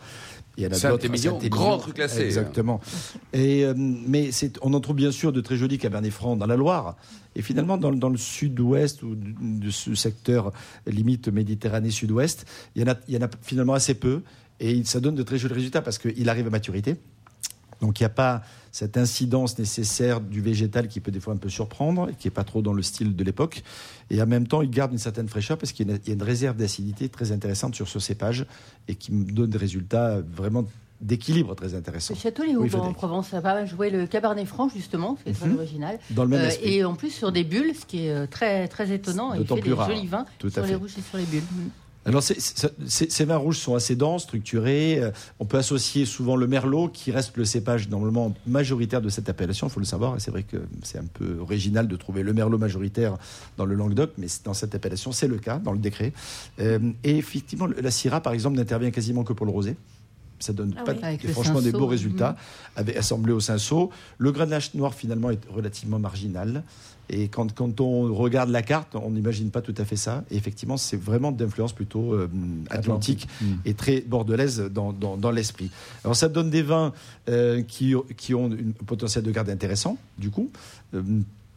Saint-Émilion, 0.98 1.38
grand 1.48 1.78
cru 1.78 1.92
classé. 1.92 2.22
Exactement. 2.22 2.80
Et, 3.32 3.64
euh, 3.64 3.74
mais 3.76 4.32
c'est- 4.32 4.47
on 4.62 4.74
en 4.74 4.80
trouve 4.80 4.96
bien 4.96 5.12
sûr 5.12 5.32
de 5.32 5.40
très 5.40 5.56
jolis 5.56 5.78
cabernet 5.78 6.10
francs 6.10 6.38
dans 6.38 6.46
la 6.46 6.56
Loire. 6.56 6.96
Et 7.36 7.42
finalement, 7.42 7.76
dans, 7.76 7.90
le- 7.90 7.98
dans 7.98 8.08
le 8.08 8.16
sud-ouest 8.16 9.02
ou 9.02 9.14
de, 9.14 9.70
ce 9.70 9.94
secteur 9.94 10.52
limite 10.86 11.28
Méditerranée 11.28 11.90
sud-ouest, 11.90 12.46
il 12.74 12.82
y, 13.08 13.16
en 13.16 13.22
a, 13.22 13.28
finalement 13.42 13.74
assez 13.74 13.94
peu. 13.94 14.22
Et 14.60 14.82
ça 14.84 15.00
donne 15.00 15.14
de 15.14 15.22
très 15.22 15.38
jolis 15.38 15.54
résultats 15.54 15.82
parce 15.82 15.98
qu'il 15.98 16.28
arrive 16.28 16.46
à 16.46 16.50
maturité. 16.50 16.96
Donc 17.80 18.00
il 18.00 18.02
n'y 18.02 18.06
a 18.06 18.10
pas 18.10 18.42
cette 18.72 18.96
incidence 18.96 19.58
nécessaire 19.58 20.20
du 20.20 20.40
végétal 20.40 20.88
qui 20.88 21.00
peut 21.00 21.12
des 21.12 21.20
fois 21.20 21.32
un 21.32 21.36
peu 21.36 21.48
surprendre, 21.48 22.10
et 22.10 22.14
qui 22.14 22.26
n'est 22.26 22.32
pas 22.32 22.44
trop 22.44 22.60
dans 22.60 22.72
le 22.72 22.82
style 22.82 23.14
de 23.14 23.24
l'époque. 23.24 23.62
Et 24.10 24.20
en 24.20 24.26
même 24.26 24.46
temps, 24.46 24.62
il 24.62 24.70
garde 24.70 24.92
une 24.92 24.98
certaine 24.98 25.28
fraîcheur 25.28 25.58
parce 25.58 25.72
qu'il 25.72 25.88
y 25.88 26.10
a 26.10 26.12
une 26.12 26.22
réserve 26.22 26.56
d'acidité 26.56 27.08
très 27.08 27.30
intéressante 27.32 27.74
sur 27.76 27.88
ce 27.88 28.00
cépage 28.00 28.46
et 28.88 28.96
qui 28.96 29.12
me 29.12 29.30
donne 29.30 29.50
des 29.50 29.58
résultats 29.58 30.20
vraiment 30.20 30.66
d'équilibre 31.00 31.54
très 31.54 31.74
intéressants. 31.74 32.14
Le 32.14 32.18
château 32.20 32.42
Les 32.44 32.56
Houblons 32.56 32.80
Oui, 32.82 32.88
en. 32.88 32.92
Provence 32.92 33.32
a 33.34 33.40
pas 33.40 33.54
mal 33.54 33.66
joué 33.68 33.90
le 33.90 34.06
cabernet 34.06 34.44
franc, 34.46 34.68
justement, 34.68 35.16
c'est 35.24 35.32
très 35.32 35.48
Mhm. 35.48 35.56
original. 35.58 35.98
Dans 36.10 36.24
le 36.24 36.30
même 36.30 36.40
Euh, 36.48 36.50
et 36.62 36.84
en 36.84 36.94
plus 36.94 37.10
sur 37.10 37.30
des 37.32 37.44
bulles, 37.44 37.72
ce 37.78 37.86
qui 37.86 38.06
est 38.06 38.10
euh, 38.10 38.26
très, 38.26 38.66
très 38.68 38.90
étonnant. 38.92 39.32
Il 39.34 39.38
D'autant 39.38 39.56
fait 39.56 39.60
plus 39.62 39.70
des 39.70 39.76
rare. 39.76 39.90
jolis 39.90 40.06
vins 40.06 40.26
Tout 40.38 40.50
sur 40.50 40.62
les 40.62 40.68
fait. 40.68 40.74
rouges 40.74 40.94
et 40.98 41.02
sur 41.02 41.18
les 41.18 41.24
bulles. 41.24 41.42
Mhm. 41.54 41.70
Alors, 42.06 42.22
ces 42.22 43.24
vins 43.26 43.36
rouges 43.36 43.58
sont 43.58 43.74
assez 43.74 43.94
denses, 43.94 44.22
structurés. 44.22 44.98
Euh, 44.98 45.10
On 45.40 45.44
peut 45.44 45.58
associer 45.58 46.06
souvent 46.06 46.36
le 46.36 46.46
merlot, 46.46 46.88
qui 46.88 47.10
reste 47.10 47.36
le 47.36 47.44
cépage 47.44 47.88
normalement 47.90 48.34
majoritaire 48.46 49.02
de 49.02 49.10
cette 49.10 49.28
appellation, 49.28 49.66
il 49.66 49.70
faut 49.70 49.80
le 49.80 49.84
savoir. 49.84 50.16
Et 50.16 50.20
c'est 50.20 50.30
vrai 50.30 50.42
que 50.42 50.56
c'est 50.82 50.96
un 50.98 51.04
peu 51.12 51.36
original 51.38 51.86
de 51.86 51.96
trouver 51.96 52.22
le 52.22 52.32
merlot 52.32 52.56
majoritaire 52.56 53.18
dans 53.58 53.66
le 53.66 53.74
Languedoc, 53.74 54.12
mais 54.16 54.26
dans 54.44 54.54
cette 54.54 54.74
appellation, 54.74 55.12
c'est 55.12 55.28
le 55.28 55.36
cas, 55.36 55.58
dans 55.58 55.72
le 55.72 55.78
décret. 55.78 56.12
Euh, 56.60 56.78
et 57.04 57.18
effectivement, 57.18 57.66
la 57.66 57.90
Syrah, 57.90 58.22
par 58.22 58.32
exemple, 58.32 58.56
n'intervient 58.56 58.90
quasiment 58.90 59.22
que 59.22 59.34
pour 59.34 59.44
le 59.44 59.52
rosé. 59.52 59.76
Ça 60.40 60.52
donne 60.52 60.74
Ah 60.78 60.84
pas 60.84 60.92
oui. 60.94 61.18
Franchement 61.32 61.60
des 61.60 61.72
beaux 61.72 61.86
résultats, 61.86 62.36
avec, 62.76 62.96
assemblé 62.96 63.32
au 63.32 63.40
cinceau. 63.40 63.90
Le 64.18 64.30
grenache 64.32 64.74
noir, 64.74 64.94
finalement, 64.94 65.30
est 65.30 65.40
relativement 65.50 65.98
marginal. 65.98 66.62
Et 67.10 67.28
quand, 67.28 67.54
quand 67.54 67.80
on 67.80 68.12
regarde 68.14 68.50
la 68.50 68.60
carte, 68.62 68.94
on 68.94 69.10
n'imagine 69.10 69.50
pas 69.50 69.62
tout 69.62 69.74
à 69.78 69.84
fait 69.86 69.96
ça. 69.96 70.24
Et 70.30 70.36
effectivement, 70.36 70.76
c'est 70.76 70.98
vraiment 71.00 71.32
d'influence 71.32 71.72
plutôt 71.72 72.12
euh, 72.12 72.28
atlantique 72.70 73.26
Mm. 73.40 73.46
et 73.64 73.74
très 73.74 74.00
bordelaise 74.02 74.60
dans, 74.70 74.92
dans- 74.92 75.16
dans 75.16 75.30
l'esprit. 75.30 75.70
Alors 76.04 76.14
ça 76.16 76.28
donne 76.28 76.50
des 76.50 76.62
vins 76.62 76.92
euh, 77.30 77.62
qui, 77.62 77.94
qui 78.16 78.34
ont 78.34 78.50
un 78.52 78.84
potentiel 78.84 79.24
de 79.24 79.30
garde 79.30 79.48
intéressant, 79.48 79.96
du 80.18 80.30
coup. 80.30 80.50
Euh, 80.94 81.02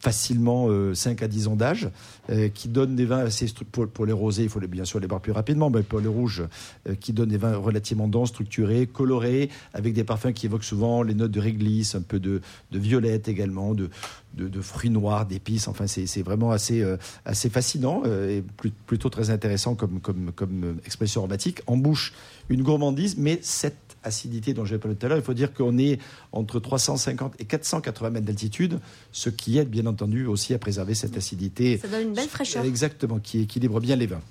facilement 0.02 0.68
euh, 0.70 0.94
5 0.94 1.22
à 1.22 1.28
10 1.28 1.48
ans 1.48 1.56
d'âge, 1.56 1.90
euh, 2.30 2.50
qui 2.50 2.68
donnent 2.68 2.96
des 2.96 3.06
vins 3.06 3.20
assez 3.20 3.46
pour, 3.72 3.88
pour 3.88 4.06
les 4.06 4.14
rosés, 4.14 4.44
il 4.44 4.50
faut 4.50 4.60
bien 4.60 4.84
sûr 4.84 5.00
les 5.00 5.08
boire 5.08 5.22
plus 5.22 5.32
rapidement, 5.32 5.70
mais 5.70 5.84
pour 5.84 6.00
les 6.00 6.08
rouges, 6.08 6.44
euh, 6.90 6.96
qui 6.96 7.14
donnent 7.14 7.30
des 7.30 7.38
vins 7.38 7.56
relativement 7.56 8.08
denses, 8.08 8.30
structurés, 8.30 8.88
colorés, 8.88 9.50
avec 9.74 9.94
des 9.94 10.04
parfums 10.04 10.34
qui 10.34 10.48
évoquent 10.48 10.64
souvent 10.64 11.04
les 11.04 11.14
notes 11.14 11.32
de 11.32 11.40
réglisse, 11.40 11.96
un 11.96 12.02
peu 12.02 12.20
de, 12.20 12.42
de 12.72 12.80
violette 12.80 13.28
également, 13.28 13.76
de, 13.76 13.90
de, 14.36 14.62
fruits 14.62 14.90
noirs, 14.90 15.26
d'épices. 15.26 15.68
Enfin, 15.68 15.88
c'est 15.88 16.22
vraiment 16.22 16.52
assez, 16.52 16.82
euh, 16.82 16.98
assez 17.26 17.50
fascinant 17.50 18.04
euh, 18.06 18.38
et 18.38 18.44
plutôt 18.88 19.10
très 19.10 19.30
intéressant 19.30 19.76
comme, 19.76 20.00
comme, 20.00 20.32
euh, 20.64 20.74
expression 20.86 21.22
aromatique. 21.22 21.62
En 21.68 21.78
bouche, 21.78 22.14
une 22.50 22.64
gourmandise, 22.64 23.18
mais 23.18 23.40
cette 23.42 23.91
acidité 24.04 24.54
dont 24.54 24.66
j'ai 24.66 24.78
parlé 24.78 24.96
tout 24.96 25.06
à 25.06 25.10
l'heure, 25.10 25.18
il 25.18 25.24
faut 25.24 25.34
dire 25.34 25.54
qu'on 25.54 25.78
est 25.78 26.00
entre 26.32 26.60
350 26.60 27.36
et 27.40 27.46
480 27.46 28.10
mètres 28.10 28.26
d'altitude, 28.26 28.80
ce 29.12 29.30
qui 29.30 29.58
aide 29.58 29.70
bien 29.70 29.86
entendu 29.86 30.26
aussi 30.26 30.54
à 30.54 30.60
préserver 30.60 30.96
cette 30.96 31.18
acidité. 31.18 31.78
Ça 31.78 31.88
donne 31.88 32.10
une 32.10 32.14
belle 32.14 32.30
fraîcheur. 32.30 32.66
Exactement, 32.66 33.20
qui 33.20 33.42
équilibre 33.42 33.80
bien 33.80 33.96
les 33.96 34.08
vins. 34.08 34.22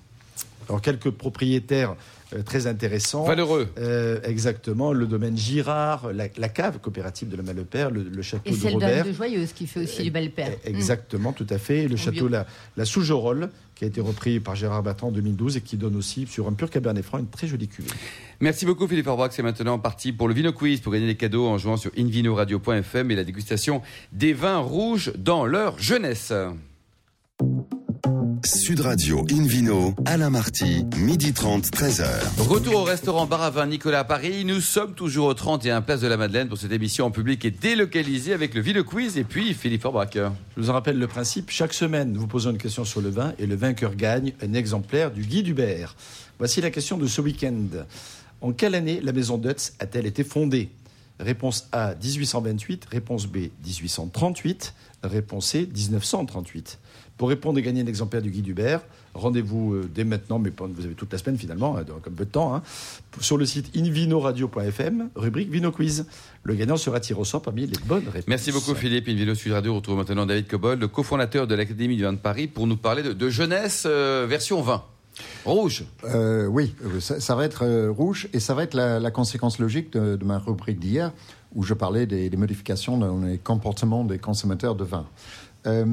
Alors, 0.69 0.81
quelques 0.81 1.11
propriétaires 1.11 1.97
très 2.45 2.67
intéressants. 2.67 3.25
Valeureux. 3.25 3.69
Euh, 3.79 4.21
exactement, 4.25 4.93
le 4.93 5.07
domaine 5.07 5.37
Girard, 5.37 6.13
la, 6.13 6.27
la 6.37 6.49
cave 6.49 6.79
coopérative 6.81 7.29
de 7.29 7.37
la 7.37 7.43
Malepère, 7.43 7.91
le, 7.91 8.03
le 8.03 8.23
château 8.23 8.43
Et 8.47 8.53
de 8.53 8.57
celle 8.57 8.75
Robert. 8.75 8.89
d'Anne 9.05 9.07
de 9.09 9.13
Joyeuse, 9.13 9.53
qui 9.53 9.67
fait 9.67 9.81
aussi 9.81 10.03
du 10.03 10.11
bel 10.11 10.31
père. 10.31 10.53
Eh, 10.65 10.69
Exactement, 10.71 11.33
tout 11.33 11.47
à 11.51 11.59
fait. 11.59 11.89
Le 11.89 11.95
En 11.95 11.99
château 11.99 12.13
bio. 12.27 12.29
La, 12.29 12.47
la 12.77 12.85
Sougerolles, 12.85 13.51
qui 13.75 13.85
a 13.85 13.87
été 13.89 14.01
repris 14.01 14.41
par 14.41 14.55
Gérard 14.57 14.83
Bertrand 14.83 15.09
en 15.09 15.13
2012 15.13 15.57
et 15.57 15.61
qui 15.63 15.77
donne 15.77 15.97
aussi, 15.97 16.27
sur 16.27 16.47
un 16.49 16.53
pur 16.53 16.69
cabernet 16.71 17.03
franc, 17.03 17.19
une 17.19 17.29
très 17.29 17.47
jolie 17.47 17.67
cuvée. 17.69 17.89
Merci 18.41 18.67
beaucoup 18.67 18.87
Philippe 18.87 19.07
Orbach. 19.07 19.31
C'est 19.33 19.43
maintenant 19.43 19.79
parti 19.79 20.13
pour 20.13 20.29
le 20.29 20.35
Vino 20.35 20.53
Quiz 20.53 20.81
pour 20.81 20.93
gagner 20.93 21.07
des 21.07 21.17
cadeaux 21.17 21.47
en 21.49 21.57
jouant 21.59 21.77
sur 21.79 21.91
invinoradio.fm 21.99 23.11
et 23.11 23.15
la 23.17 23.25
dégustation 23.25 23.81
des 24.13 24.33
vins 24.35 24.59
rouges 24.59 25.13
dans 25.17 25.47
leur 25.47 25.79
jeunesse. 25.79 26.33
Sud 28.45 28.81
Radio 28.81 29.27
Invino, 29.31 29.95
Alain 30.07 30.31
Marty, 30.31 30.85
midi 30.97 31.33
30, 31.33 31.67
13h. 31.67 32.07
Retour 32.39 32.77
au 32.77 32.85
restaurant 32.85 33.27
Bar 33.27 33.43
à 33.43 33.51
Vin 33.51 33.67
Nicolas 33.67 34.01
à 34.01 34.05
Paris. 34.05 34.45
Nous 34.45 34.61
sommes 34.61 34.95
toujours 34.95 35.27
au 35.27 35.35
31 35.35 35.83
Place 35.83 36.01
de 36.01 36.07
la 36.07 36.17
Madeleine 36.17 36.49
pour 36.49 36.57
cette 36.57 36.73
émission 36.73 37.07
en 37.07 37.11
public 37.11 37.45
et 37.45 37.51
délocalisée 37.51 38.33
avec 38.33 38.55
le 38.55 38.61
Vino 38.61 38.83
Quiz 38.85 39.19
et 39.19 39.25
puis 39.25 39.53
Philippe 39.55 39.85
Orbach. 39.85 40.11
Je 40.15 40.61
vous 40.61 40.71
en 40.71 40.73
rappelle 40.73 40.99
le 40.99 41.07
principe. 41.07 41.51
Chaque 41.51 41.75
semaine, 41.75 42.13
nous 42.13 42.21
vous 42.21 42.27
posons 42.27 42.51
une 42.51 42.59
question 42.59 42.85
sur 42.85 43.01
le 43.01 43.11
vin 43.11 43.35
et 43.39 43.47
le 43.47 43.57
vainqueur 43.57 43.95
gagne 43.95 44.33
un 44.43 44.55
exemplaire 44.55 45.11
du 45.11 45.23
Guy 45.23 45.43
Hubert. 45.43 45.95
Voici 46.39 46.61
la 46.61 46.71
question 46.71 46.97
de 46.97 47.07
ce 47.07 47.21
week-end. 47.21 47.67
En 48.41 48.53
quelle 48.53 48.75
année 48.75 49.01
la 49.03 49.13
maison 49.13 49.37
Dutz 49.39 49.75
a-t-elle 49.81 50.07
été 50.07 50.25
fondée? 50.25 50.71
Réponse 51.19 51.69
A 51.73 51.95
1828, 52.03 52.87
réponse 52.91 53.27
B 53.27 53.37
1838, 53.67 54.73
réponse 55.03 55.49
C 55.49 55.69
1938. 55.75 56.79
Pour 57.21 57.29
répondre 57.29 57.59
et 57.59 57.63
gagner 57.63 57.83
un 57.83 57.87
exemplaire 57.87 58.23
du 58.23 58.31
Guy 58.31 58.43
Hubert, 58.49 58.81
rendez-vous 59.13 59.75
euh, 59.75 59.91
dès 59.95 60.05
maintenant, 60.05 60.39
mais 60.39 60.51
vous 60.59 60.87
avez 60.87 60.95
toute 60.95 61.13
la 61.13 61.19
semaine 61.19 61.37
finalement, 61.37 61.75
donc 61.83 62.09
un 62.09 62.11
peu 62.11 62.25
de 62.25 62.31
temps, 62.31 62.55
hein, 62.55 62.63
sur 63.21 63.37
le 63.37 63.45
site 63.45 63.77
invinoradio.fm, 63.77 65.11
rubrique 65.15 65.51
Vino 65.51 65.71
Quiz. 65.71 66.07
Le 66.45 66.55
gagnant 66.55 66.79
sera 66.79 66.99
tiré 66.99 67.21
au 67.21 67.27
sort 67.27 67.43
parmi 67.43 67.67
les 67.67 67.77
bonnes 67.85 68.07
réponses. 68.07 68.25
Merci 68.27 68.53
beaucoup 68.53 68.75
Philippe. 68.75 69.07
Invino 69.07 69.35
Sud 69.35 69.53
Radio 69.53 69.75
retrouve 69.75 69.99
maintenant 69.99 70.25
David 70.25 70.49
Cobol, 70.49 70.79
le 70.79 70.89
cofondateur 70.89 71.47
de 71.47 71.55
l'Académie 71.55 71.97
du 71.97 72.05
vin 72.05 72.15
de 72.15 72.19
Paris, 72.19 72.47
pour 72.47 72.67
nous 72.67 72.79
parler 72.79 73.03
de, 73.03 73.13
de 73.13 73.29
jeunesse 73.29 73.83
euh, 73.87 74.25
version 74.27 74.63
vin. 74.63 74.83
Rouge. 75.45 75.85
Euh, 76.05 76.47
oui, 76.47 76.75
euh, 76.87 77.01
ça, 77.01 77.21
ça 77.21 77.35
va 77.35 77.45
être 77.45 77.67
euh, 77.67 77.91
rouge 77.91 78.31
et 78.33 78.41
ça 78.41 78.55
va 78.55 78.63
être 78.63 78.73
la, 78.73 78.99
la 78.99 79.11
conséquence 79.11 79.59
logique 79.59 79.93
de, 79.93 80.17
de 80.17 80.25
ma 80.25 80.39
rubrique 80.39 80.79
d'hier 80.79 81.13
où 81.55 81.65
je 81.65 81.75
parlais 81.75 82.07
des, 82.07 82.31
des 82.31 82.37
modifications 82.39 82.97
dans 82.97 83.21
les 83.21 83.37
comportements 83.37 84.05
des 84.07 84.19
consommateurs 84.19 84.75
de 84.75 84.85
vin. 84.85 85.05
Euh, 85.67 85.85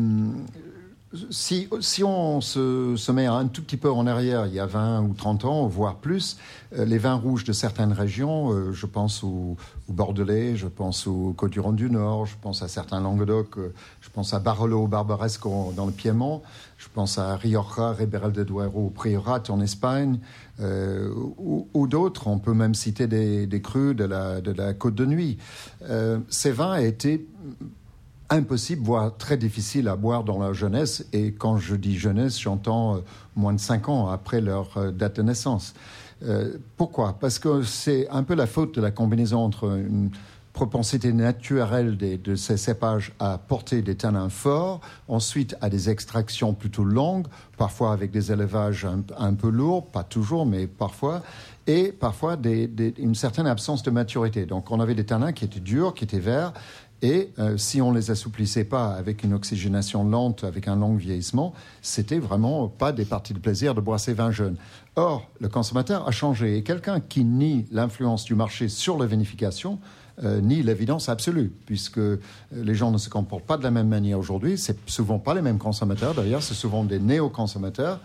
si, 1.30 1.70
on 2.04 2.42
se, 2.42 3.12
met 3.12 3.28
un 3.28 3.48
tout 3.48 3.62
petit 3.62 3.78
peu 3.78 3.90
en 3.90 4.06
arrière, 4.08 4.46
il 4.46 4.54
y 4.54 4.60
a 4.60 4.66
20 4.66 5.02
ou 5.04 5.14
30 5.14 5.46
ans, 5.46 5.68
voire 5.68 5.96
plus, 5.96 6.38
euh, 6.76 6.84
les 6.84 6.98
vins 6.98 7.16
rouges 7.16 7.46
de 7.46 7.54
certaines 7.54 7.94
régions, 7.94 8.52
euh, 8.52 8.74
je 8.74 8.86
pense 8.86 9.24
au, 9.24 9.56
au 9.88 9.94
Bordelais, 9.94 10.58
je 10.58 10.68
pense 10.68 11.08
au 11.08 11.34
Côte-du-Rhône 11.38 11.78
du 11.78 11.90
Nord, 11.90 12.26
je 12.26 12.36
pense 12.42 12.62
à 12.62 12.68
certains 12.68 13.00
Languedoc, 13.00 13.58
euh, 13.58 13.74
je 14.02 14.10
pense 14.10 14.34
à 14.34 14.40
Barolo, 14.40 14.88
Barbaresco 14.88 15.74
dans 15.78 15.86
le 15.86 15.94
Piémont, 15.94 16.42
je 16.78 16.88
pense 16.94 17.18
à 17.18 17.38
Rioja, 17.38 17.94
Ribera 17.94 18.30
de 18.30 18.44
Duero, 18.44 18.92
Priorat 18.94 19.44
en 19.50 19.62
Espagne, 19.62 20.20
ou, 20.60 21.88
d'autres. 21.88 22.28
On 22.28 22.40
peut 22.40 22.56
même 22.56 22.74
citer 22.74 23.06
des, 23.06 23.46
des 23.46 23.62
crus 23.62 23.96
de 23.96 24.06
la, 24.06 24.74
Côte 24.74 24.96
de 24.96 25.06
Nuit. 25.06 25.38
Ces 26.30 26.52
vins 26.52 26.78
étaient 26.78 27.24
impossible, 28.30 28.84
voire 28.84 29.16
très 29.18 29.38
difficile 29.38 29.88
à 29.88 29.96
boire 29.96 30.24
dans 30.24 30.40
leur 30.40 30.54
jeunesse. 30.54 31.06
Et 31.14 31.32
quand 31.34 31.58
je 31.58 31.76
dis 31.76 31.98
jeunesse, 31.98 32.40
j'entends 32.40 32.96
euh, 32.96 33.00
moins 33.36 33.54
de 33.54 33.60
5 33.60 33.90
ans 33.90 34.08
après 34.10 34.42
leur 34.42 34.78
euh, 34.78 34.92
date 34.92 35.18
de 35.18 35.22
naissance. 35.24 35.74
Euh, 36.24 36.58
pourquoi? 36.78 37.18
Parce 37.20 37.40
que 37.40 37.64
c'est 37.64 38.08
un 38.10 38.24
peu 38.24 38.36
la 38.36 38.48
faute 38.48 38.76
de 38.76 38.82
la 38.82 38.92
combinaison 38.92 39.40
entre 39.40 39.66
une 39.78 40.10
propensité 40.52 41.14
naturelle 41.14 41.98
des- 41.98 42.18
de 42.18 42.34
ces 42.36 42.58
cépages 42.58 43.14
à 43.20 43.38
porter 43.38 43.84
des 43.84 43.94
tanins 43.94 44.30
forts, 44.30 44.82
ensuite 45.08 45.56
à 45.62 45.70
des 45.70 45.92
extractions 45.92 46.56
plutôt 46.56 46.84
longues, 46.84 47.28
parfois 47.58 47.94
avec 47.94 48.10
des 48.10 48.32
élevages 48.32 48.84
un, 48.84 49.04
un 49.20 49.36
peu 49.36 49.50
lourds, 49.50 49.86
pas 49.86 50.02
toujours, 50.04 50.48
mais 50.48 50.66
parfois, 50.66 51.22
et 51.68 51.92
parfois 51.92 52.38
des- 52.38 52.66
des- 52.66 52.96
une 52.98 53.14
certaine 53.14 53.46
absence 53.46 53.84
de 53.84 53.92
maturité. 53.92 54.48
Donc 54.48 54.72
on 54.72 54.80
avait 54.80 54.96
des 54.96 55.06
tanins 55.06 55.32
qui 55.32 55.46
étaient 55.46 55.60
durs, 55.60 55.94
qui 55.94 56.06
étaient 56.06 56.18
verts, 56.20 56.54
et 57.02 57.32
euh, 57.38 57.58
si 57.58 57.82
on 57.82 57.92
les 57.92 58.10
assouplissait 58.10 58.64
pas 58.64 58.94
avec 58.94 59.24
une 59.24 59.34
oxygénation 59.34 60.04
lente, 60.04 60.44
avec 60.44 60.68
un 60.68 60.76
long 60.76 60.96
vieillissement, 60.96 61.54
c'était 61.82 62.18
vraiment 62.18 62.68
pas 62.68 62.92
des 62.92 63.06
parties 63.06 63.34
de 63.34 63.40
plaisir 63.40 63.76
de 63.76 63.82
boire 63.82 64.00
ces 64.00 64.14
vins 64.14 64.32
jeunes. 64.32 64.56
Or, 64.96 65.30
le 65.40 65.48
consommateur 65.48 66.08
a 66.08 66.12
changé 66.12 66.58
et 66.58 66.64
quelqu'un 66.64 67.00
qui 67.00 67.24
nie 67.24 67.66
l'influence 67.72 68.26
du 68.26 68.34
marché 68.34 68.68
sur 68.68 68.98
la 68.98 69.06
vinification 69.06 69.80
euh, 70.24 70.42
nie 70.42 70.64
l'évidence 70.64 71.10
absolue, 71.10 71.52
puisque 71.68 72.00
euh, 72.00 72.20
les 72.52 72.74
gens 72.74 72.90
ne 72.90 72.98
se 72.98 73.08
comportent 73.08 73.46
pas 73.46 73.58
de 73.58 73.62
la 73.62 73.70
même 73.70 73.88
manière 73.88 74.18
aujourd'hui. 74.18 74.58
C'est 74.58 74.90
souvent 74.90 75.20
pas 75.20 75.36
les 75.36 75.44
mêmes 75.44 75.60
consommateurs, 75.60 76.16
d'ailleurs, 76.16 76.42
c'est 76.42 76.56
souvent 76.56 76.84
des 76.84 76.98
néo-consommateurs. 76.98 78.00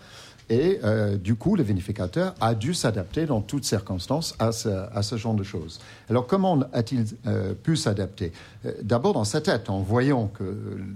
Et 0.49 0.79
euh, 0.83 1.17
du 1.17 1.35
coup, 1.35 1.55
le 1.55 1.63
vinificateur 1.63 2.35
a 2.41 2.53
dû 2.53 2.73
s'adapter 2.73 3.25
dans 3.25 3.41
toutes 3.41 3.65
circonstances 3.65 4.35
à 4.39 4.51
ce, 4.51 4.69
à 4.69 5.01
ce 5.01 5.15
genre 5.17 5.33
de 5.35 5.43
choses. 5.43 5.79
Alors, 6.09 6.27
comment 6.27 6.59
a-t-il 6.73 7.05
euh, 7.27 7.53
pu 7.53 7.75
s'adapter? 7.75 8.31
Euh, 8.65 8.71
D'abord 8.81 9.13
dans 9.13 9.23
sa 9.23 9.41
tête, 9.41 9.69
en 9.69 9.79
voyant 9.79 10.27
que 10.27 10.43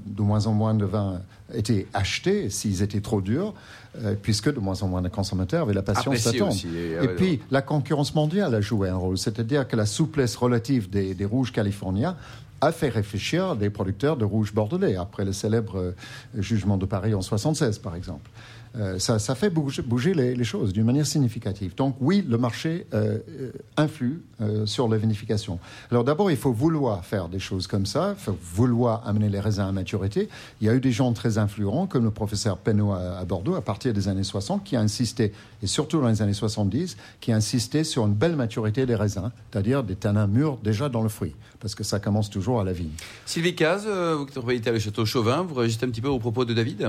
de 0.06 0.22
moins 0.22 0.48
en 0.48 0.54
moins 0.54 0.74
de 0.74 0.86
vins 0.86 1.22
étaient 1.54 1.88
achetés 1.94 2.50
s'ils 2.50 2.82
étaient 2.82 3.00
trop 3.02 3.22
durs, 3.22 3.54
euh, 4.04 4.16
puisque 4.22 4.54
de 4.54 4.60
moins 4.60 4.82
en 4.84 4.88
moins 4.88 5.02
de 5.02 5.08
consommateurs 5.08 5.64
avaient 5.64 5.74
la 5.74 5.82
patience 5.82 6.08
Apprécié 6.08 6.34
d'attendre. 6.34 6.52
aussi, 6.52 6.68
et, 6.68 6.92
Et, 6.92 6.98
euh, 6.98 7.16
puis, 7.16 7.40
la 7.50 7.62
concurrence 7.62 8.14
mondiale 8.14 8.54
a 8.54 8.62
joué 8.62 8.90
un 8.90 8.96
rôle, 8.96 9.18
c'est-à-dire 9.18 9.68
que 9.68 9.76
la 9.76 9.86
souplesse 9.86 10.36
relative 10.36 10.90
des, 10.90 11.14
des 11.16 11.26
rouges 11.26 11.52
californiens 11.52 12.16
a 12.62 12.72
fait 12.72 12.90
réfléchir 12.90 13.56
des 13.56 13.70
producteurs 13.70 14.18
de 14.18 14.26
rouges 14.26 14.54
bordelais, 14.54 14.96
après 14.98 15.26
le 15.26 15.32
célèbre 15.32 15.78
euh, 15.78 15.92
jugement 16.36 16.78
de 16.78 16.86
Paris 16.86 17.14
en 17.14 17.22
76, 17.22 17.80
par 17.80 17.96
exemple. 17.96 18.30
Euh, 18.80 19.00
ça, 19.00 19.36
fait 19.36 19.50
bouger, 19.50 20.14
les, 20.14 20.44
choses 20.44 20.72
d'une 20.72 20.86
manière 20.86 21.06
significative. 21.06 21.74
Donc 21.76 21.96
oui, 22.00 22.24
le 22.28 22.38
marché 22.38 22.86
euh, 22.94 23.20
influe 23.76 24.22
euh, 24.42 24.66
sur 24.66 24.88
la 24.88 24.98
vinification. 24.98 25.60
Alors 25.90 26.04
d'abord, 26.04 26.30
il 26.30 26.38
faut 26.38 26.52
vouloir 26.52 27.04
faire 27.04 27.28
des 27.28 27.40
choses 27.40 27.66
comme 27.66 27.86
ça, 27.86 28.16
il 28.18 28.24
faut 28.24 28.38
vouloir 28.54 29.08
amener 29.08 29.30
les 29.30 29.40
raisins 29.40 29.62
à 29.62 29.72
maturité. 29.72 30.30
Il 30.62 30.68
y 30.68 30.70
a 30.70 30.76
eu 30.76 30.80
des 30.80 30.92
gens 30.92 31.12
très 31.14 31.38
influents, 31.38 31.88
comme 31.88 32.04
le 32.04 32.12
professeur 32.12 32.58
Penneau 32.58 32.92
à, 32.92 33.18
à 33.18 33.26
Bordeaux, 33.26 33.56
à 33.56 33.62
partir 33.62 33.94
des 33.94 34.08
années 34.08 34.24
60, 34.24 34.64
qui 34.64 34.76
a 34.76 34.82
insisté, 34.82 35.34
et 35.64 35.68
surtout 35.68 36.00
dans 36.00 36.10
les 36.10 36.22
années 36.22 36.34
70, 36.34 36.98
qui 37.20 37.32
a 37.32 37.36
insisté 37.36 37.84
sur 37.84 38.06
une 38.06 38.14
belle 38.14 38.36
maturité 38.36 38.86
des 38.86 38.96
raisins, 38.96 39.32
c'est-à-dire 39.52 39.84
des 39.84 39.96
tanins 39.96 40.28
mûrs 40.28 40.58
déjà 40.64 40.88
dans 40.88 41.02
le 41.02 41.10
fruit, 41.10 41.36
parce 41.60 41.74
que 41.74 41.84
ça 41.84 42.00
commence 42.00 42.30
toujours 42.30 42.62
à 42.62 42.64
la 42.64 42.74
vigne. 42.74 42.92
Sylvie 43.26 43.56
Caz, 43.56 43.88
vous 43.88 44.26
qui 44.26 44.32
êtes 44.32 44.36
propriétaire 44.36 44.74
du 44.74 44.80
château 44.80 45.06
Chauvin, 45.06 45.42
vous 45.42 45.56
réagissez 45.56 45.86
un 45.86 45.90
petit 45.90 46.02
peu 46.02 46.10
aux 46.10 46.20
propos 46.20 46.46
de 46.46 46.54
David? 46.54 46.88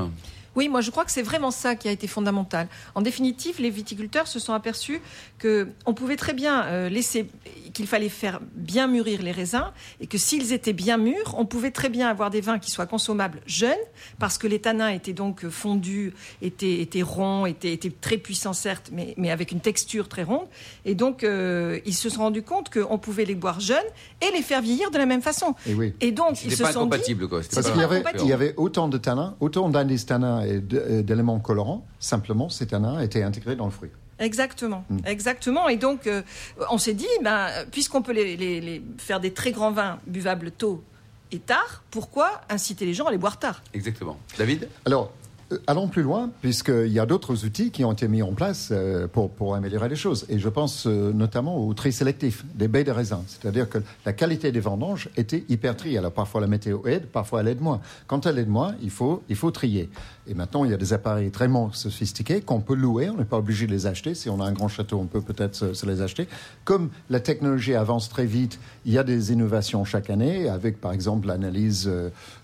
Oui, 0.59 0.69
moi 0.69 0.81
je 0.81 0.91
crois 0.91 1.05
que 1.05 1.13
c'est 1.13 1.23
vraiment 1.23 1.53
ça 1.53 1.77
qui 1.77 1.87
a 1.87 1.93
été 1.93 2.09
fondamental. 2.09 2.67
En 2.97 3.01
définitive, 3.01 3.61
les 3.61 3.71
viticulteurs 3.71 4.27
se 4.27 4.41
sont 4.41 4.55
aperçus 4.55 5.01
que 5.39 5.69
on 5.87 5.95
pouvait 5.95 6.17
très 6.17 6.33
bien 6.33 6.65
euh, 6.65 6.89
laisser, 6.89 7.29
qu'il 7.73 7.87
fallait 7.87 8.09
faire 8.09 8.41
bien 8.57 8.89
mûrir 8.89 9.23
les 9.23 9.31
raisins 9.31 9.71
et 10.01 10.09
que 10.09 10.19
s'ils 10.19 10.53
étaient 10.53 10.73
bien 10.73 10.97
mûrs, 10.97 11.37
on 11.39 11.47
pouvait 11.47 11.71
très 11.71 11.89
bien 11.89 12.09
avoir 12.09 12.31
des 12.31 12.41
vins 12.41 12.59
qui 12.59 12.73
soient 12.73 12.87
consommables 12.87 13.41
jeunes 13.47 13.85
parce 14.19 14.37
que 14.37 14.49
les 14.49 14.59
tanins 14.59 14.89
étaient 14.89 15.13
donc 15.13 15.45
euh, 15.45 15.49
fondus, 15.49 16.13
étaient, 16.43 16.81
étaient 16.81 17.03
ronds, 17.03 17.47
étaient, 17.47 17.73
étaient 17.73 17.93
très 17.93 18.17
puissants 18.17 18.53
certes, 18.53 18.91
mais, 18.93 19.15
mais 19.17 19.31
avec 19.31 19.53
une 19.53 19.61
texture 19.61 20.09
très 20.09 20.25
ronde. 20.25 20.49
Et 20.85 20.97
donc 20.97 21.23
euh, 21.23 21.79
ils 21.87 21.95
se 21.95 22.11
sont 22.11 22.23
rendus 22.23 22.43
compte 22.43 22.69
qu'on 22.69 22.99
pouvait 22.99 23.27
les 23.27 23.37
boire 23.37 23.61
jeunes 23.61 23.79
et 24.21 24.33
les 24.33 24.43
faire 24.43 24.61
vieillir 24.61 24.91
de 24.91 24.99
la 24.99 25.07
même 25.07 25.23
façon. 25.23 25.55
Et 25.69 25.75
oui. 25.75 25.95
Et 26.01 26.11
donc 26.11 26.45
ils 26.45 26.51
se 26.51 26.65
pas 26.65 26.73
sont 26.73 26.81
dit, 26.81 26.87
incompatible, 26.87 27.29
quoi. 27.29 27.43
Parce 27.55 27.71
qu'il 27.71 27.81
compatible. 27.81 28.29
y 28.29 28.33
avait 28.33 28.55
autant 28.57 28.89
de 28.89 28.99
tanins, 28.99 29.37
autant 29.39 29.69
d'indices 29.69 30.07
tanins 30.07 30.48
et 30.49 30.63
euh, 30.75 31.03
d'éléments 31.03 31.39
colorants, 31.41 31.85
simplement 32.01 32.49
ces 32.49 32.67
tanins 32.67 33.01
étaient 33.01 33.23
intégrés 33.23 33.57
dans 33.57 33.67
le 33.67 33.71
fruit. 33.71 33.91
Exactement, 34.19 34.85
Mm. 34.91 34.99
exactement. 35.07 35.69
Et 35.69 35.77
donc, 35.77 36.07
euh, 36.07 36.23
on 36.71 36.79
s'est 36.79 36.95
dit, 36.95 37.07
ben, 37.23 37.49
puisqu'on 37.71 38.03
peut 38.03 38.13
les, 38.13 38.37
les- 38.37 38.61
les 38.61 38.83
faire 38.99 39.21
des 39.21 39.33
très 39.33 39.53
grands 39.53 39.71
vins 39.71 39.99
buvables 40.07 40.51
tôt 40.51 40.83
et 41.31 41.39
tard, 41.39 41.85
pourquoi 41.91 42.41
inciter 42.49 42.85
les 42.87 42.95
gens 42.95 43.05
à 43.05 43.11
les 43.13 43.19
boire 43.19 43.39
tard? 43.39 43.63
Exactement. 43.75 44.19
David? 44.39 44.69
Alors, 44.87 45.13
allons 45.67 45.89
plus 45.89 46.03
loin, 46.03 46.31
puisqu'il 46.41 46.93
y 46.93 46.99
a 46.99 47.07
d'autres 47.07 47.45
outils 47.45 47.71
qui 47.71 47.85
ont 47.85 47.93
été 47.93 48.09
mis 48.09 48.23
en 48.23 48.33
place 48.33 48.69
euh, 48.71 49.07
pour, 49.07 49.31
pour 49.31 49.55
améliorer 49.55 49.89
les 49.89 49.97
choses. 49.97 50.27
Et 50.29 50.39
je 50.39 50.49
pense 50.49 50.87
euh, 50.87 51.13
notamment 51.13 51.65
au 51.65 51.73
tri 51.75 51.93
sélectif 51.93 52.45
des 52.55 52.69
baies 52.69 52.85
de 52.85 52.91
raisin. 52.91 53.23
C'est-à-dire 53.27 53.69
que 53.69 53.79
la 54.05 54.13
qualité 54.13 54.53
des 54.53 54.61
vendanges 54.61 55.09
était 55.17 55.45
hyper 55.49 55.77
triée. 55.77 55.99
Alors 55.99 56.13
parfois 56.13 56.41
la 56.41 56.47
météo 56.47 56.87
aide, 56.87 57.07
parfois 57.07 57.41
elle 57.41 57.49
aide 57.49 57.61
moins. 57.61 57.81
Quand 58.07 58.27
elle 58.27 58.39
aide 58.39 58.49
moins, 58.49 58.75
il 58.83 58.91
faut, 58.91 59.23
il 59.29 59.37
faut 59.37 59.51
trier. 59.51 59.91
Et 60.27 60.35
maintenant, 60.35 60.65
il 60.65 60.71
y 60.71 60.75
a 60.75 60.77
des 60.77 60.93
appareils 60.93 61.31
très 61.31 61.49
sophistiqués 61.73 62.43
qu'on 62.43 62.61
peut 62.61 62.75
louer. 62.75 63.09
On 63.09 63.17
n'est 63.17 63.25
pas 63.25 63.39
obligé 63.39 63.67
de 63.67 63.73
les 63.73 63.87
acheter. 63.87 64.15
Si 64.15 64.29
on 64.29 64.41
a 64.41 64.45
un 64.45 64.53
grand 64.53 64.69
château, 64.69 64.99
on 64.99 65.07
peut 65.07 65.23
peut-être 65.23 65.55
se, 65.55 65.73
se 65.73 65.87
les 65.87 66.03
acheter. 66.03 66.29
Comme 66.65 66.91
la 67.09 67.21
technologie 67.21 67.75
avance 67.75 68.11
très 68.11 68.27
vite, 68.27 68.61
il 68.85 68.93
y 68.93 68.99
a 68.99 69.05
des 69.05 69.33
innovations 69.33 69.85
chaque 69.85 70.11
année, 70.11 70.49
avec 70.49 70.81
par 70.81 70.93
exemple 70.93 71.29
l'analyse 71.29 71.91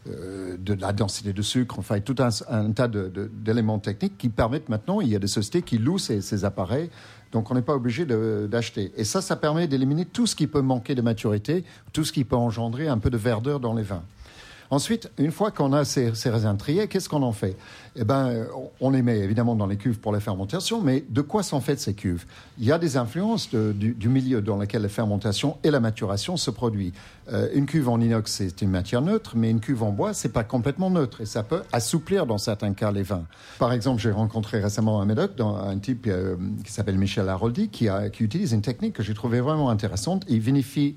euh, 0.08 0.56
de 0.58 0.74
la 0.74 0.92
densité 0.92 1.32
de 1.32 1.42
sucre, 1.42 1.78
enfin 1.78 2.00
tout 2.00 2.16
un, 2.18 2.70
tas 2.72 2.88
d'éléments 2.88 3.78
techniques 3.78 4.18
qui 4.18 4.28
permettent 4.28 4.68
maintenant, 4.68 5.00
il 5.00 5.08
y 5.08 5.16
a 5.16 5.18
des 5.18 5.26
sociétés 5.26 5.62
qui 5.62 5.78
louent 5.78 5.98
ces, 5.98 6.20
ces 6.20 6.44
appareils. 6.44 6.90
Donc 7.32 7.50
on 7.50 7.54
n'est 7.54 7.62
pas 7.62 7.74
obligé 7.74 8.06
d'acheter. 8.06 8.92
Et 8.96 9.04
ça, 9.04 9.20
ça 9.20 9.34
permet 9.34 9.66
d'éliminer 9.66 10.04
tout 10.04 10.26
ce 10.26 10.36
qui 10.36 10.46
peut 10.46 10.60
manquer 10.60 10.94
de 10.94 11.02
maturité, 11.02 11.64
tout 11.92 12.04
ce 12.04 12.12
qui 12.12 12.24
peut 12.24 12.36
engendrer 12.36 12.86
un 12.86 12.98
peu 12.98 13.10
de 13.10 13.16
verdeur 13.16 13.60
dans 13.60 13.74
les 13.74 13.82
vins. 13.82 14.04
Ensuite, 14.74 15.08
une 15.18 15.30
fois 15.30 15.52
qu'on 15.52 15.72
a 15.72 15.84
ces, 15.84 16.10
raisins 16.24 16.56
triés, 16.56 16.88
qu'est-ce 16.88 17.08
qu'on 17.08 17.22
en 17.22 17.30
fait? 17.30 17.56
Eh 17.94 18.02
ben, 18.02 18.48
on 18.80 18.90
les 18.90 19.02
met 19.02 19.20
évidemment 19.20 19.54
dans 19.54 19.68
les 19.68 19.76
cuves 19.76 20.00
pour 20.00 20.10
la 20.10 20.18
fermentation, 20.18 20.80
mais 20.82 21.04
de 21.08 21.20
quoi 21.20 21.44
sont 21.44 21.60
faites 21.60 21.78
ces 21.78 21.94
cuves? 21.94 22.24
Il 22.58 22.64
y 22.64 22.72
a 22.72 22.78
des 22.78 22.96
influences 22.96 23.50
du, 23.54 24.08
milieu 24.08 24.42
dans 24.42 24.56
lequel 24.56 24.82
la 24.82 24.88
fermentation 24.88 25.58
et 25.62 25.70
la 25.70 25.78
maturation 25.78 26.36
se 26.36 26.50
produisent. 26.50 26.90
Euh, 27.32 27.50
une 27.54 27.66
cuve 27.66 27.88
en 27.88 28.00
inox, 28.00 28.32
c'est 28.32 28.62
une 28.62 28.70
matière 28.70 29.00
neutre, 29.00 29.34
mais 29.36 29.48
une 29.48 29.60
cuve 29.60 29.84
en 29.84 29.92
bois, 29.92 30.12
c'est 30.12 30.32
pas 30.32 30.42
complètement 30.42 30.90
neutre 30.90 31.20
et 31.20 31.26
ça 31.26 31.44
peut 31.44 31.62
assouplir 31.70 32.26
dans 32.26 32.38
certains 32.38 32.72
cas 32.72 32.90
les 32.90 33.04
vins. 33.04 33.26
Par 33.60 33.72
exemple, 33.72 34.02
j'ai 34.02 34.10
rencontré 34.10 34.58
récemment 34.58 35.00
un 35.00 35.04
médoc, 35.04 35.36
dans 35.36 35.54
un 35.54 35.78
type 35.78 36.08
euh, 36.08 36.34
qui 36.64 36.72
s'appelle 36.72 36.98
Michel 36.98 37.28
Haroldi, 37.28 37.68
qui, 37.68 37.88
a- 37.88 38.10
qui 38.10 38.24
utilise 38.24 38.50
une 38.50 38.62
technique 38.62 38.94
que 38.94 39.04
j'ai 39.04 39.14
trouvée 39.14 39.40
vraiment 39.40 39.70
intéressante. 39.70 40.24
Il 40.28 40.40
vinifie 40.40 40.96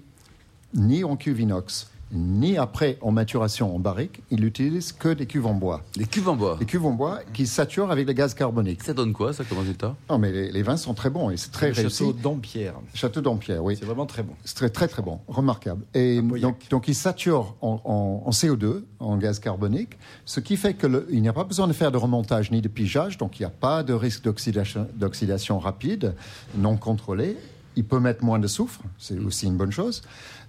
ni 0.74 1.04
en 1.04 1.16
cuve 1.16 1.42
inox, 1.42 1.92
ni 2.12 2.58
après 2.58 2.98
en 3.02 3.12
maturation 3.12 3.76
en 3.76 3.80
barrique. 3.80 4.22
Il 4.32 4.46
utilise 4.46 4.92
que 4.94 5.10
des 5.10 5.26
cuves 5.26 5.46
en 5.46 5.54
bois. 5.54 5.82
Les 5.96 6.06
cuves 6.06 6.30
en 6.30 6.36
bois. 6.36 6.56
Des 6.60 6.66
cuves 6.66 6.86
en 6.86 6.92
bois 6.92 7.20
qui 7.34 7.46
saturent 7.48 7.92
avec 7.92 8.08
le 8.08 8.14
gaz 8.14 8.34
carbonique. 8.34 8.84
Ça 8.84 8.94
donne 8.94 9.14
quoi, 9.14 9.34
ça, 9.34 9.44
comme 9.44 9.60
résultat? 9.60 9.96
Non, 10.10 10.18
mais 10.18 10.32
les, 10.32 10.52
les 10.52 10.62
vins 10.64 10.78
sont 10.78 10.94
très 10.94 11.10
bons 11.10 11.30
et 11.30 11.38
c'est 11.38 11.52
très 11.52 11.68
le 11.70 11.74
réussi. 11.74 12.06
château 12.06 12.14
d'Ampierre. 12.14 12.76
Château 12.94 13.22
d'Ampierre, 13.22 13.64
oui. 13.64 13.76
C'est 13.78 13.86
vraiment 13.86 14.06
très 14.06 14.24
bon. 14.24 14.34
C'est 14.46 14.56
très, 14.56 14.70
très, 14.70 14.88
très 14.88 15.02
bon, 15.02 15.20
remarquable. 15.28 15.84
Et 15.94 16.22
donc, 16.22 16.70
donc, 16.70 16.88
il 16.88 16.96
sature 16.96 17.56
en, 17.62 17.82
en- 17.84 18.24
en 18.26 18.30
CO2, 18.32 18.84
en 19.00 19.18
gaz 19.18 19.40
carbonique, 19.40 19.98
ce 20.26 20.40
qui 20.40 20.58
fait 20.58 20.76
qu'il 20.76 21.22
n'y 21.22 21.28
a 21.30 21.34
pas 21.34 21.44
besoin 21.44 21.68
de 21.68 21.74
faire 21.74 21.92
de 21.92 21.98
remontage 21.98 22.52
ni 22.52 22.62
de 22.62 22.68
pigeage, 22.68 23.18
donc 23.18 23.40
il 23.40 23.44
n'y 23.44 23.48
a 23.48 23.50
pas 23.50 23.84
de 23.84 23.94
risque 23.94 24.24
d'oxydation 24.24 24.88
d'oxydation 24.96 25.60
rapide, 25.60 26.16
non 26.58 26.78
contrôlée. 26.78 27.38
Il 27.78 27.86
peut 27.86 28.00
mettre 28.00 28.26
moins 28.26 28.40
de 28.40 28.48
soufre, 28.48 28.82
c'est 28.98 29.18
aussi 29.20 29.46
une 29.46 29.56
bonne 29.56 29.72
chose. 29.72 30.02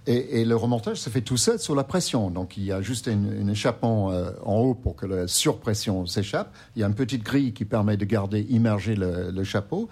Et, 0.07 0.43
le 0.43 0.55
remontage 0.55 0.97
se 0.97 1.11
fait 1.11 1.21
tout 1.21 1.37
seul 1.37 1.59
sous 1.59 1.75
la 1.75 1.83
pression. 1.83 2.31
Donc 2.31 2.57
il 2.57 2.63
y 2.63 2.71
a 2.71 2.81
juste 2.81 3.07
un 3.07 3.47
échappement 3.47 4.11
euh, 4.11 4.31
en 4.43 4.55
haut 4.55 4.73
pour 4.73 4.95
que 4.95 5.05
la 5.05 5.27
surpression 5.27 6.07
s'échappe. 6.07 6.51
Il 6.75 6.79
y 6.79 6.83
a 6.83 6.87
une 6.87 6.95
petite 6.95 7.21
grille 7.21 7.53
qui 7.53 7.63
permet 7.63 7.95
de 7.97 8.05
garder 8.05 8.41
immergé 8.49 8.95
le, 8.95 9.43
chapeau. 9.43 9.87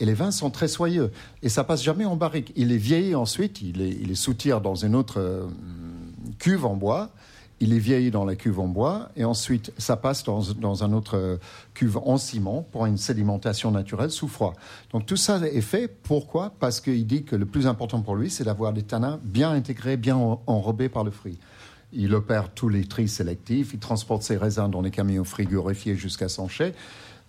Et 0.00 0.06
les 0.06 0.14
vins 0.14 0.32
sont 0.32 0.50
très 0.50 0.66
soyeux. 0.66 1.12
Et 1.42 1.48
ça 1.48 1.62
passe 1.62 1.84
jamais 1.84 2.04
en 2.04 2.16
barrique. 2.16 2.52
Il 2.56 2.72
est 2.72 2.78
vieilli 2.78 3.14
ensuite, 3.14 3.62
il 3.62 3.80
est, 3.80 3.90
il 3.90 4.10
est 4.10 4.16
sous-tire 4.16 4.60
dans 4.60 4.74
une 4.74 4.96
autre 4.96 5.20
euh, 5.20 5.46
cuve 6.40 6.66
en 6.66 6.74
bois. 6.74 7.10
Il 7.62 7.74
est 7.74 7.78
vieilli 7.78 8.10
dans 8.10 8.24
la 8.24 8.36
cuve 8.36 8.58
en 8.58 8.68
bois. 8.68 9.10
Et 9.16 9.24
ensuite, 9.24 9.72
ça 9.76 9.96
passe 9.96 10.24
dans, 10.24 10.40
dans 10.58 10.82
un 10.82 10.94
autre 10.94 11.16
euh, 11.16 11.36
cuve 11.74 11.98
en 11.98 12.16
ciment 12.16 12.66
pour 12.72 12.86
une 12.86 12.96
sédimentation 12.96 13.70
naturelle 13.70 14.10
sous 14.10 14.28
froid. 14.28 14.54
Donc 14.92 15.04
tout 15.04 15.16
ça 15.16 15.38
est 15.46 15.60
fait. 15.60 15.86
Pourquoi? 15.88 16.54
Parce 16.58 16.80
qu'il 16.80 17.06
dit 17.06 17.22
que 17.22 17.36
le 17.36 17.44
plus 17.44 17.66
important 17.66 18.00
pour 18.00 18.16
lui, 18.16 18.30
c'est 18.30 18.44
d'avoir 18.44 18.72
des 18.72 18.82
tanins 18.82 19.20
bien 19.22 19.50
intégrés, 19.50 19.98
bien 19.98 20.16
en- 20.16 20.40
enrobés 20.46 20.88
par 20.88 21.04
le 21.04 21.10
fruit. 21.10 21.38
Il 21.92 22.14
opère 22.14 22.50
tous 22.54 22.68
les 22.68 22.84
tris 22.84 23.08
sélectifs, 23.08 23.74
il 23.74 23.80
transporte 23.80 24.22
ses 24.22 24.36
raisins 24.36 24.70
dans 24.70 24.80
les 24.80 24.92
camions 24.92 25.24
frigorifiés 25.24 25.96
jusqu'à 25.96 26.28
Sanchez. 26.28 26.72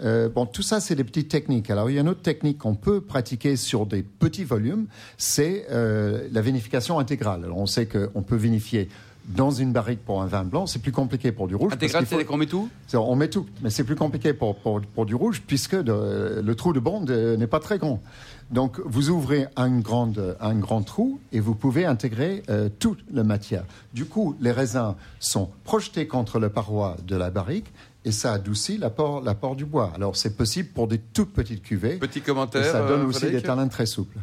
Euh, 0.04 0.30
bon, 0.30 0.46
tout 0.46 0.62
ça, 0.62 0.80
c'est 0.80 0.96
des 0.96 1.04
petites 1.04 1.30
techniques. 1.30 1.70
Alors, 1.70 1.90
il 1.90 1.96
y 1.96 1.98
a 1.98 2.02
une 2.02 2.10
autre 2.10 2.22
technique 2.22 2.60
qu'on 2.60 2.76
peut 2.76 3.02
pratiquer 3.02 3.56
sur 3.56 3.86
des 3.86 4.02
petits 4.02 4.44
volumes, 4.44 4.86
c'est 5.18 5.68
euh, 5.72 6.28
la 6.32 6.42
vinification 6.42 7.00
intégrale. 7.00 7.44
Alors, 7.44 7.58
on 7.58 7.66
sait 7.66 7.88
qu'on 7.88 8.24
peut 8.24 8.36
vinifier 8.36 8.88
dans 9.26 9.52
une 9.52 9.72
barrique 9.72 10.04
pour 10.04 10.22
un 10.22 10.26
vin 10.26 10.44
blanc, 10.44 10.66
c'est 10.66 10.80
plus 10.80 10.92
compliqué 10.92 11.32
pour 11.32 11.48
du 11.48 11.56
rouge. 11.56 11.70
parce 11.70 11.76
Intégral, 11.76 12.04
qu'il 12.04 12.10
faut- 12.14 12.20
c'est 12.20 12.26
qu'on 12.26 12.38
met 12.38 12.48
tout? 12.48 12.70
On 12.94 13.16
met 13.16 13.30
tout, 13.30 13.46
mais 13.62 13.70
c'est 13.70 13.84
plus 13.84 13.96
compliqué 13.96 14.34
pour, 14.34 14.56
pour, 14.56 14.82
pour 14.82 15.06
du 15.06 15.16
rouge 15.16 15.42
puisque 15.46 15.76
de- 15.76 16.42
le 16.44 16.56
trou 16.56 16.74
de 16.74 16.80
bande 16.80 17.10
euh, 17.12 17.38
n'est 17.38 17.48
pas 17.48 17.60
très 17.60 17.78
grand. 17.78 18.02
Donc 18.50 18.80
vous 18.84 19.10
ouvrez 19.10 19.48
un 19.56 19.80
grand, 19.80 20.12
un 20.42 20.56
grand 20.56 20.82
trou 20.82 21.20
et 21.32 21.40
vous 21.40 21.56
pouvez 21.56 21.86
intégrer 21.86 22.44
euh, 22.50 22.68
toute 22.80 23.00
la 23.14 23.24
matière. 23.24 23.64
Du 23.94 24.06
coup, 24.06 24.36
les 24.42 24.52
raisins 24.52 24.96
sont 25.20 25.50
projetés 25.64 26.08
contre 26.08 26.40
la 26.40 26.50
paroi 26.50 26.98
de 27.08 27.16
la 27.16 27.30
barrique 27.30 27.72
et 28.04 28.12
ça 28.12 28.34
adoucit 28.34 28.78
l'apport, 28.78 29.22
l'apport 29.22 29.56
du 29.56 29.64
bois. 29.64 29.92
Alors 29.96 30.18
c'est 30.18 30.36
possible 30.36 30.70
pour 30.70 30.88
des 30.88 30.98
toutes 30.98 31.32
petites 31.32 31.62
cuvées. 31.62 31.98
Petit 31.98 32.20
et 32.20 32.22
commentaire. 32.22 32.66
ça 32.66 32.86
donne 32.88 33.02
euh, 33.02 33.06
aussi 33.06 33.20
Frédéric 33.20 33.44
des 33.44 33.48
talins 33.48 33.68
très 33.70 33.86
souples. 33.86 34.18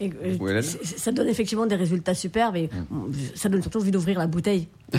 Et, 0.00 0.10
euh, 0.24 0.62
ça 0.62 1.12
donne 1.12 1.28
effectivement 1.28 1.66
des 1.66 1.74
résultats 1.76 2.14
superbes 2.14 2.56
et 2.56 2.70
ça 3.34 3.48
donne 3.48 3.60
surtout 3.60 3.78
envie 3.80 3.90
d'ouvrir 3.90 4.18
la 4.18 4.26
bouteille. 4.26 4.68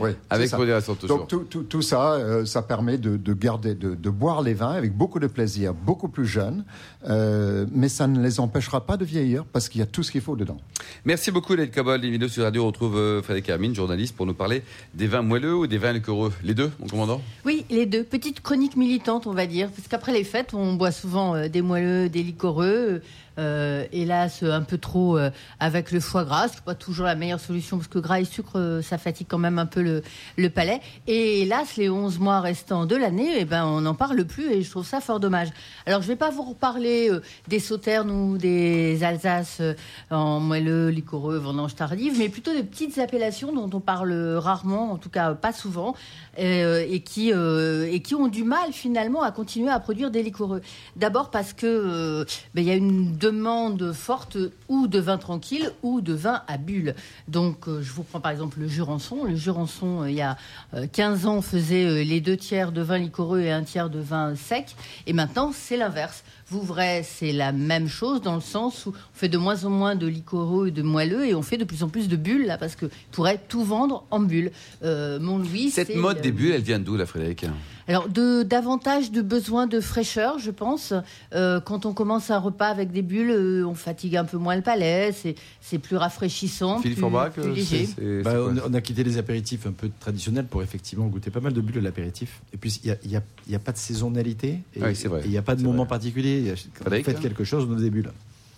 Oui, 0.00 0.10
Avec 0.30 0.52
modération, 0.52 0.94
toujours. 0.94 1.18
Donc 1.18 1.28
tout, 1.28 1.40
tout- 1.50 1.64
tout 1.64 1.82
ça, 1.82 2.12
euh, 2.12 2.44
ça 2.44 2.62
permet 2.62 2.98
de, 2.98 3.16
de 3.16 3.32
garder, 3.34 3.74
de, 3.74 3.96
de 3.96 4.10
boire 4.10 4.42
les 4.42 4.54
vins 4.54 4.70
avec 4.70 4.96
beaucoup 4.96 5.18
de 5.18 5.26
plaisir, 5.26 5.74
beaucoup 5.74 6.06
plus 6.06 6.24
jeunes, 6.26 6.64
euh, 7.08 7.66
mais 7.72 7.88
ça 7.88 8.06
ne 8.06 8.22
les 8.22 8.38
empêchera 8.38 8.86
pas 8.86 8.96
de 8.96 9.04
vieillir 9.04 9.44
parce 9.44 9.68
qu'il 9.68 9.80
y 9.80 9.82
a 9.82 9.86
tout 9.86 10.04
ce 10.04 10.12
qu'il 10.12 10.20
faut 10.20 10.36
dedans. 10.36 10.58
Merci 11.04 11.32
beaucoup, 11.32 11.54
Hélène 11.54 11.70
Cabol. 11.70 12.00
Les 12.00 12.10
vidéos 12.10 12.28
sur 12.28 12.44
Radio, 12.44 12.62
on 12.62 12.66
retrouve 12.68 13.20
Frédéric 13.22 13.48
Hermine, 13.48 13.74
journaliste, 13.74 14.14
pour 14.14 14.24
nous 14.24 14.34
parler 14.34 14.62
des 14.94 15.08
vins 15.08 15.22
moelleux 15.22 15.56
ou 15.56 15.66
des 15.66 15.78
vins 15.78 15.92
liquoreux. 15.92 16.32
Les 16.44 16.54
deux, 16.54 16.70
mon 16.78 16.86
commandant? 16.86 17.20
Oui, 17.44 17.64
les 17.70 17.86
deux. 17.86 18.04
Petite 18.04 18.40
chronique 18.40 18.76
militante, 18.76 19.26
on 19.26 19.32
va 19.32 19.46
dire. 19.48 19.68
Parce 19.74 19.88
qu'après 19.88 20.12
les 20.12 20.22
fêtes, 20.22 20.54
on 20.54 20.74
boit 20.74 20.92
souvent 20.92 21.48
des 21.48 21.62
moelleux, 21.62 22.08
des 22.08 22.22
liquoreux. 22.22 23.02
Euh, 23.38 23.84
hélas, 23.92 24.42
un 24.42 24.62
peu 24.62 24.78
trop 24.78 25.16
euh, 25.16 25.30
avec 25.60 25.92
le 25.92 26.00
foie 26.00 26.24
gras. 26.24 26.48
C'est 26.48 26.60
pas 26.62 26.74
toujours 26.74 27.06
la 27.06 27.14
meilleure 27.14 27.38
solution 27.38 27.76
parce 27.76 27.86
que 27.86 28.00
gras 28.00 28.20
et 28.20 28.24
sucre, 28.24 28.58
euh, 28.58 28.82
ça 28.82 28.98
fatigue 28.98 29.28
quand 29.28 29.38
même 29.38 29.60
un 29.60 29.66
peu 29.66 29.80
le, 29.80 30.02
le 30.36 30.50
palais. 30.50 30.80
Et 31.06 31.42
hélas, 31.42 31.76
les 31.76 31.88
11 31.88 32.18
mois 32.18 32.40
restants 32.40 32.84
de 32.84 32.96
l'année, 32.96 33.36
eh 33.38 33.44
ben, 33.44 33.64
on 33.64 33.82
n'en 33.82 33.94
parle 33.94 34.24
plus 34.24 34.50
et 34.50 34.62
je 34.62 34.70
trouve 34.70 34.84
ça 34.84 35.00
fort 35.00 35.20
dommage. 35.20 35.48
Alors, 35.86 36.02
je 36.02 36.08
vais 36.08 36.16
pas 36.16 36.30
vous 36.30 36.42
reparler 36.42 37.10
des 37.46 37.60
sauternes 37.60 38.10
ou 38.10 38.38
des 38.38 39.04
Alsaces 39.04 39.62
en 40.10 40.40
moelleux, 40.40 40.88
liquoreux, 40.88 41.38
vendange 41.38 41.76
tardive, 41.76 42.18
mais 42.18 42.28
plutôt 42.28 42.52
des 42.52 42.64
petites 42.64 42.98
appellations 42.98 43.52
dont 43.52 43.70
on 43.72 43.80
parle 43.80 44.12
rarement, 44.36 44.92
en 44.92 44.96
tout 44.96 45.10
cas 45.10 45.34
pas 45.34 45.52
souvent, 45.52 45.94
et, 46.36 47.02
qui, 47.04 47.30
et 47.30 48.00
qui 48.02 48.14
ont 48.14 48.28
du 48.28 48.44
mal 48.44 48.72
finalement 48.72 49.22
à 49.22 49.30
continuer 49.30 49.70
à 49.70 49.78
produire 49.80 50.10
des 50.10 50.22
liquoreux. 50.22 50.60
D'abord 50.96 51.30
parce 51.30 51.52
que 51.52 52.26
ben, 52.54 52.62
il 52.62 52.66
y 52.66 52.70
a 52.70 52.74
une 52.74 53.12
demande 53.28 53.92
forte 53.92 54.38
ou 54.68 54.86
de 54.86 54.98
vin 54.98 55.18
tranquille 55.18 55.70
ou 55.82 56.00
de 56.00 56.14
vin 56.14 56.42
à 56.48 56.56
bulles. 56.56 56.94
Donc 57.28 57.68
euh, 57.68 57.82
je 57.82 57.92
vous 57.92 58.02
prends 58.02 58.20
par 58.20 58.32
exemple 58.32 58.58
le 58.60 58.68
Jurançon. 58.68 59.24
Le 59.24 59.36
Jurançon, 59.36 60.02
euh, 60.02 60.10
il 60.10 60.16
y 60.16 60.22
a 60.22 60.36
euh, 60.74 60.86
15 60.90 61.26
ans, 61.26 61.42
faisait 61.42 61.84
euh, 61.84 62.02
les 62.02 62.20
deux 62.20 62.36
tiers 62.36 62.72
de 62.72 62.80
vin 62.80 62.98
liquoreux 62.98 63.40
et 63.40 63.52
un 63.52 63.62
tiers 63.62 63.90
de 63.90 64.00
vin 64.00 64.34
sec. 64.34 64.74
Et 65.06 65.12
maintenant, 65.12 65.52
c'est 65.54 65.76
l'inverse. 65.76 66.24
Vouvray, 66.50 67.04
c'est 67.04 67.32
la 67.32 67.52
même 67.52 67.88
chose 67.88 68.22
dans 68.22 68.34
le 68.34 68.40
sens 68.40 68.86
où 68.86 68.90
on 68.90 69.18
fait 69.18 69.28
de 69.28 69.36
moins 69.36 69.66
en 69.66 69.70
moins 69.70 69.96
de 69.96 70.06
liquoreux 70.06 70.68
et 70.68 70.70
de 70.70 70.80
moelleux 70.80 71.26
et 71.26 71.34
on 71.34 71.42
fait 71.42 71.58
de 71.58 71.64
plus 71.64 71.82
en 71.82 71.90
plus 71.90 72.08
de 72.08 72.16
bulles 72.16 72.46
là 72.46 72.56
parce 72.56 72.74
que 72.74 72.86
pourrait 73.12 73.38
tout 73.48 73.62
vendre 73.62 74.04
en 74.10 74.20
bulles. 74.20 74.50
Euh, 74.82 75.20
Mont-Louis, 75.20 75.70
Cette 75.70 75.94
mode 75.94 76.18
euh, 76.18 76.22
des 76.22 76.32
bulles, 76.32 76.52
elle 76.52 76.62
vient 76.62 76.78
d'où, 76.78 76.96
la 76.96 77.04
Frédéric? 77.04 77.44
Alors, 77.88 78.08
de, 78.08 78.42
davantage 78.42 79.10
de 79.10 79.22
besoin 79.22 79.66
de 79.66 79.80
fraîcheur, 79.80 80.38
je 80.38 80.50
pense. 80.50 80.92
Euh, 81.34 81.58
quand 81.60 81.86
on 81.86 81.94
commence 81.94 82.30
un 82.30 82.38
repas 82.38 82.68
avec 82.68 82.92
des 82.92 83.02
bulles, 83.02 83.30
euh, 83.30 83.64
on 83.66 83.74
fatigue 83.74 84.16
un 84.16 84.24
peu 84.26 84.36
moins 84.36 84.56
le 84.56 84.62
palais, 84.62 85.12
c'est, 85.12 85.78
plus 85.78 85.96
rafraîchissant, 85.96 86.80
Philippe 86.80 86.98
plus, 87.34 87.94
plus 87.94 88.22
Bah, 88.22 88.34
on, 88.66 88.74
a 88.74 88.80
quitté 88.80 89.04
les 89.04 89.16
apéritifs 89.16 89.66
un 89.66 89.72
peu 89.72 89.90
traditionnels 90.00 90.46
pour 90.46 90.62
effectivement 90.62 91.06
goûter 91.06 91.30
pas 91.30 91.40
mal 91.40 91.52
de 91.52 91.60
bulles 91.60 91.76
de 91.76 91.80
l'apéritif. 91.80 92.40
Et 92.52 92.56
puis, 92.58 92.78
il 92.84 92.86
n'y 92.86 92.92
a, 92.92 92.96
il 93.04 93.10
y 93.12 93.16
a- 93.16 93.22
il 93.46 93.52
y 93.52 93.56
a 93.56 93.58
pas 93.58 93.72
de 93.72 93.78
saisonnalité. 93.78 94.60
Et 94.74 94.82
Oui, 94.82 94.94
c'est 94.94 95.08
vrai. 95.08 95.22
et 95.22 95.24
Il 95.26 95.30
n'y 95.30 95.38
a 95.38 95.42
pas 95.42 95.56
de 95.56 95.62
moment 95.62 95.84
vrai. 95.84 95.88
particulier. 95.88 96.38
Il 96.38 96.46
y 96.46 96.50
a- 96.50 96.54
Quand 96.54 96.90
vous 96.90 97.02
faites 97.02 97.16
hein 97.16 97.20
quelque 97.22 97.44
chose, 97.44 97.66
on 97.70 97.76
a 97.76 97.80
des 97.80 97.90
bulles. 97.90 98.10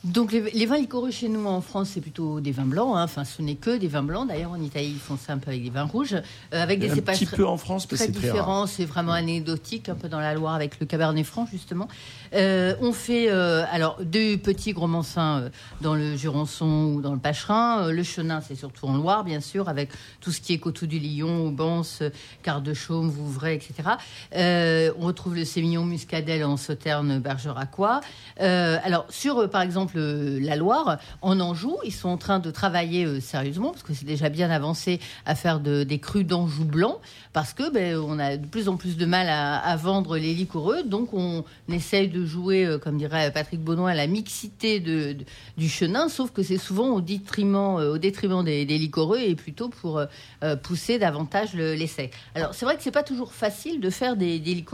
Donc, 0.02 0.32
les, 0.32 0.50
les 0.52 0.64
vins 0.64 0.78
liquoreux 0.78 1.10
chez 1.10 1.28
nous 1.28 1.44
en 1.46 1.60
France, 1.60 1.90
c'est 1.92 2.00
plutôt 2.00 2.40
des 2.40 2.52
vins 2.52 2.64
blancs. 2.64 2.96
hein. 2.96 3.04
Enfin, 3.04 3.24
ce 3.24 3.42
n'est 3.42 3.56
que 3.56 3.76
des 3.76 3.86
vins 3.86 4.02
blancs. 4.02 4.26
D'ailleurs, 4.26 4.52
en 4.52 4.62
Italie, 4.62 4.92
ils 4.94 4.98
font 4.98 5.18
ça 5.18 5.34
un 5.34 5.38
peu 5.38 5.50
avec 5.50 5.62
des 5.62 5.68
vins 5.68 5.84
rouges, 5.84 6.14
euh, 6.14 6.22
avec 6.62 6.80
des 6.80 6.90
un 6.90 6.94
cépages 6.94 7.18
petit 7.18 7.26
peu 7.26 7.46
en 7.46 7.58
France, 7.58 7.86
très 7.86 7.98
c'est 7.98 8.12
très 8.12 8.28
rare. 8.28 8.36
différent, 8.36 8.66
c'est 8.66 8.86
vraiment 8.86 9.12
anecdotique, 9.12 9.90
un 9.90 9.94
peu 9.94 10.08
dans 10.08 10.18
la 10.20 10.32
Loire 10.32 10.54
avec 10.54 10.80
le 10.80 10.86
Cabernet 10.86 11.26
Franc 11.26 11.46
justement. 11.50 11.86
Euh, 12.32 12.74
on 12.80 12.92
fait 12.92 13.30
euh, 13.30 13.64
alors 13.70 13.98
deux 14.02 14.38
petits 14.38 14.72
gros 14.72 14.86
mansins 14.86 15.50
dans 15.82 15.94
le 15.94 16.16
Jurançon 16.16 16.94
ou 16.94 17.02
dans 17.02 17.12
le 17.12 17.18
Pacherin. 17.18 17.90
Le 17.90 18.02
Chenin, 18.02 18.40
c'est 18.40 18.54
surtout 18.54 18.86
en 18.86 18.96
Loire 18.96 19.22
bien 19.22 19.40
sûr, 19.40 19.68
avec 19.68 19.90
tout 20.20 20.32
ce 20.32 20.40
qui 20.40 20.54
est 20.54 20.58
Coteau 20.58 20.86
du 20.86 20.98
Lion, 20.98 21.48
Aubance, 21.48 22.02
Quart 22.42 22.62
de 22.62 22.72
Chaume, 22.72 23.10
Vouvray, 23.10 23.56
etc. 23.56 23.74
On 24.98 25.06
retrouve 25.06 25.34
le 25.34 25.44
Sémillon 25.44 25.84
Muscadel 25.84 26.42
en 26.44 26.56
Sauterne, 26.56 27.18
Bergeracois. 27.18 28.00
Alors 28.38 29.04
sur 29.10 29.50
par 29.50 29.60
exemple 29.60 29.89
euh, 29.96 30.38
la 30.40 30.54
Loire, 30.56 30.98
en 31.22 31.40
Anjou, 31.40 31.76
ils 31.84 31.92
sont 31.92 32.08
en 32.08 32.16
train 32.16 32.38
de 32.38 32.50
travailler 32.50 33.04
euh, 33.04 33.20
sérieusement 33.20 33.70
parce 33.72 33.82
que 33.82 33.92
c'est 33.94 34.04
déjà 34.04 34.28
bien 34.28 34.50
avancé 34.50 35.00
à 35.26 35.34
faire 35.34 35.58
de- 35.60 35.82
des 35.82 35.98
crus 35.98 36.24
d'Anjou 36.26 36.64
blanc 36.64 37.00
parce 37.32 37.52
que 37.52 37.70
ben, 37.72 37.96
on 37.98 38.18
a 38.18 38.36
de 38.36 38.46
plus 38.46 38.68
en 38.68 38.76
plus 38.76 38.96
de 38.96 39.06
mal 39.06 39.28
à, 39.28 39.56
à 39.58 39.76
vendre 39.76 40.16
les 40.16 40.34
liquoreux, 40.34 40.82
donc 40.84 41.12
on 41.14 41.44
essaye 41.68 42.08
de 42.08 42.24
jouer, 42.24 42.64
euh, 42.66 42.78
comme 42.78 42.98
dirait 42.98 43.32
Patrick 43.32 43.60
Benoît, 43.60 43.94
la 43.94 44.06
mixité 44.06 44.80
du 44.80 45.68
chenin, 45.68 46.08
sauf 46.08 46.30
que 46.30 46.42
c'est 46.42 46.58
souvent 46.58 46.90
au 46.90 47.00
détriment, 47.00 47.78
des, 48.44 48.64
des 48.64 48.90
et 49.18 49.34
plutôt 49.34 49.68
pour 49.68 50.02
pousser 50.62 50.98
davantage 50.98 51.54
le- 51.54 51.74
l'essai. 51.74 52.10
Alors 52.34 52.54
c'est 52.54 52.64
vrai 52.64 52.76
que 52.76 52.82
c'est 52.82 52.90
pas 52.90 53.02
toujours 53.02 53.32
facile 53.32 53.80
de 53.80 53.90
faire 53.90 54.16
des, 54.16 54.38
des. 54.38 54.64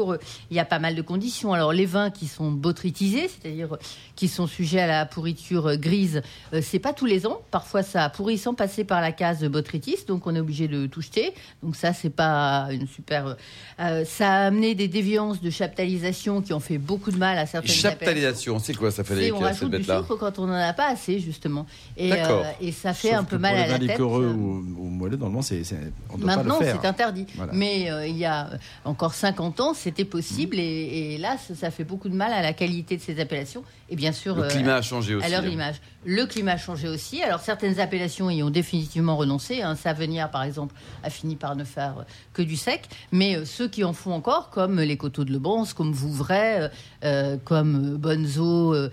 Il 0.51 0.57
y 0.57 0.61
a 0.61 0.65
pas 0.65 0.79
mal 0.79 0.95
de 0.95 1.03
conditions. 1.03 1.53
Alors 1.53 1.73
les 1.73 1.87
vins 1.87 2.11
qui 2.11 2.27
sont 2.27 2.51
botrytisés, 2.51 3.29
c'est-à-dire 3.29 3.77
qui 4.17 4.29
sont 4.29 4.47
sujets 4.47 4.81
à 4.81 4.87
la 4.87 5.06
pourriture 5.07 5.77
grise, 5.77 6.23
euh, 6.53 6.61
c'est 6.63 6.79
pas 6.79 6.93
tous 6.93 7.07
les 7.07 7.27
ans. 7.27 7.41
Parfois 7.51 7.83
ça 7.83 8.09
pourrit 8.11 8.39
sans 8.39 8.55
passer 8.55 8.85
par 8.85 9.01
la 9.01 9.13
case 9.13 9.43
botrytis, 9.45 9.99
donc 10.07 10.27
on 10.27 10.35
est 10.35 10.41
obligé 10.41 10.69
de 10.69 10.87
tout 10.87 11.01
jeter. 11.01 11.33
Donc 11.63 11.77
ça 11.77 11.93
c'est 11.93 12.11
pas 12.11 12.69
une 12.71 12.87
super. 12.87 13.37
euh, 13.81 14.05
ça 14.05 14.33
a 14.33 14.47
amené 14.47 14.75
des 14.75 14.89
déviances 14.89 15.41
de 15.41 15.51
chaptalisation 15.51 16.43
qui 16.43 16.53
ont 16.53 16.61
fait 16.61 16.79
beaucoup 16.79 17.11
de 17.11 17.17
mal 17.19 17.39
à 17.39 17.47
certaines 17.47 17.71
appellations. 17.71 17.91
Chaptalisation, 17.91 18.59
c'est 18.59 18.75
quoi 18.75 18.91
ça, 18.91 18.97
C'est- 18.99 19.05
Frédéric 19.05 19.35
on 19.35 19.39
rajoute 19.41 19.71
du 19.75 19.83
sucre 19.85 20.17
quand 20.19 20.39
on 20.39 20.47
n'en 20.47 20.55
a 20.55 20.73
pas 20.73 20.89
assez, 20.91 21.21
justement. 21.21 21.67
Et, 21.97 22.11
D'accord. 22.11 22.43
euh, 22.45 22.51
et 22.61 22.73
ça 22.73 22.93
fait 22.95 23.11
Sauf 23.11 23.19
un 23.19 23.25
peu 23.25 23.39
mal 23.39 23.57
à 23.57 23.79
les 23.79 23.87
la 23.87 23.93
tête. 23.95 24.01
ou, 24.01 24.07
ou 24.07 24.85
moelleux, 24.89 25.17
normalement, 25.17 25.43
c'est, 25.43 25.63
c'est- 25.65 25.77
on 26.11 26.17
ne 26.17 26.23
doit 26.23 26.37
Maintenant, 26.37 26.59
pas 26.59 26.65
le 26.65 26.71
faire. 26.71 26.79
c'est 26.83 26.89
interdit. 26.89 27.27
Voilà. 27.37 27.53
Mais 27.55 27.91
euh, 27.91 28.07
il 28.07 28.17
y 28.17 28.25
a 28.25 28.47
euh, 28.53 28.57
encore 28.85 29.15
50 29.15 29.61
ans, 29.61 29.75
c'était 29.75 30.05
possible. 30.05 30.59
Et, 30.59 31.15
et 31.15 31.19
là, 31.19 31.37
ça, 31.47 31.55
ça 31.55 31.71
fait 31.71 31.85
beaucoup 31.85 32.09
de 32.09 32.17
mal 32.17 32.33
à 32.33 32.43
la 32.43 32.53
qualité 32.53 32.97
de 32.97 33.03
ces 33.03 33.21
appellations. 33.21 33.63
Et 33.89 33.95
bien 33.97 34.13
sûr, 34.13 34.35
Le 34.37 34.45
euh, 34.45 34.49
climat 34.49 34.77
a 34.77 34.83
changé 34.83 34.96
aussi. 34.99 35.13
à 35.13 35.29
leur 35.29 35.45
hein. 35.45 35.49
image. 35.49 35.77
Le 36.05 36.25
climat 36.25 36.53
a 36.53 36.57
changé 36.57 36.89
aussi. 36.89 37.23
Alors 37.23 37.41
certaines 37.41 37.81
appellations 37.81 38.31
y 38.31 38.43
ont 38.43 38.51
définitivement 38.51 39.17
renoncé. 39.17 39.63
Un 39.63 39.75
Savenière, 39.75 40.31
par 40.31 40.45
exemple, 40.45 40.75
a 41.03 41.11
fini 41.11 41.35
par 41.35 41.57
ne 41.57 41.65
faire 41.65 41.99
euh, 41.99 42.03
que 42.33 42.43
du 42.43 42.57
sec. 42.57 42.89
Mais 43.13 43.37
euh, 43.37 43.45
ceux 43.45 43.69
qui 43.69 43.83
en 43.83 43.93
font 43.93 44.13
encore, 44.13 44.51
comme 44.51 44.81
les 44.81 44.97
Coteaux 44.97 45.25
de 45.25 45.33
Lebance, 45.33 45.73
comme 45.73 45.93
Vouvray, 45.93 46.71
euh, 47.05 47.37
comme 47.45 47.97
Bonzo 47.97 48.75
euh, 48.75 48.89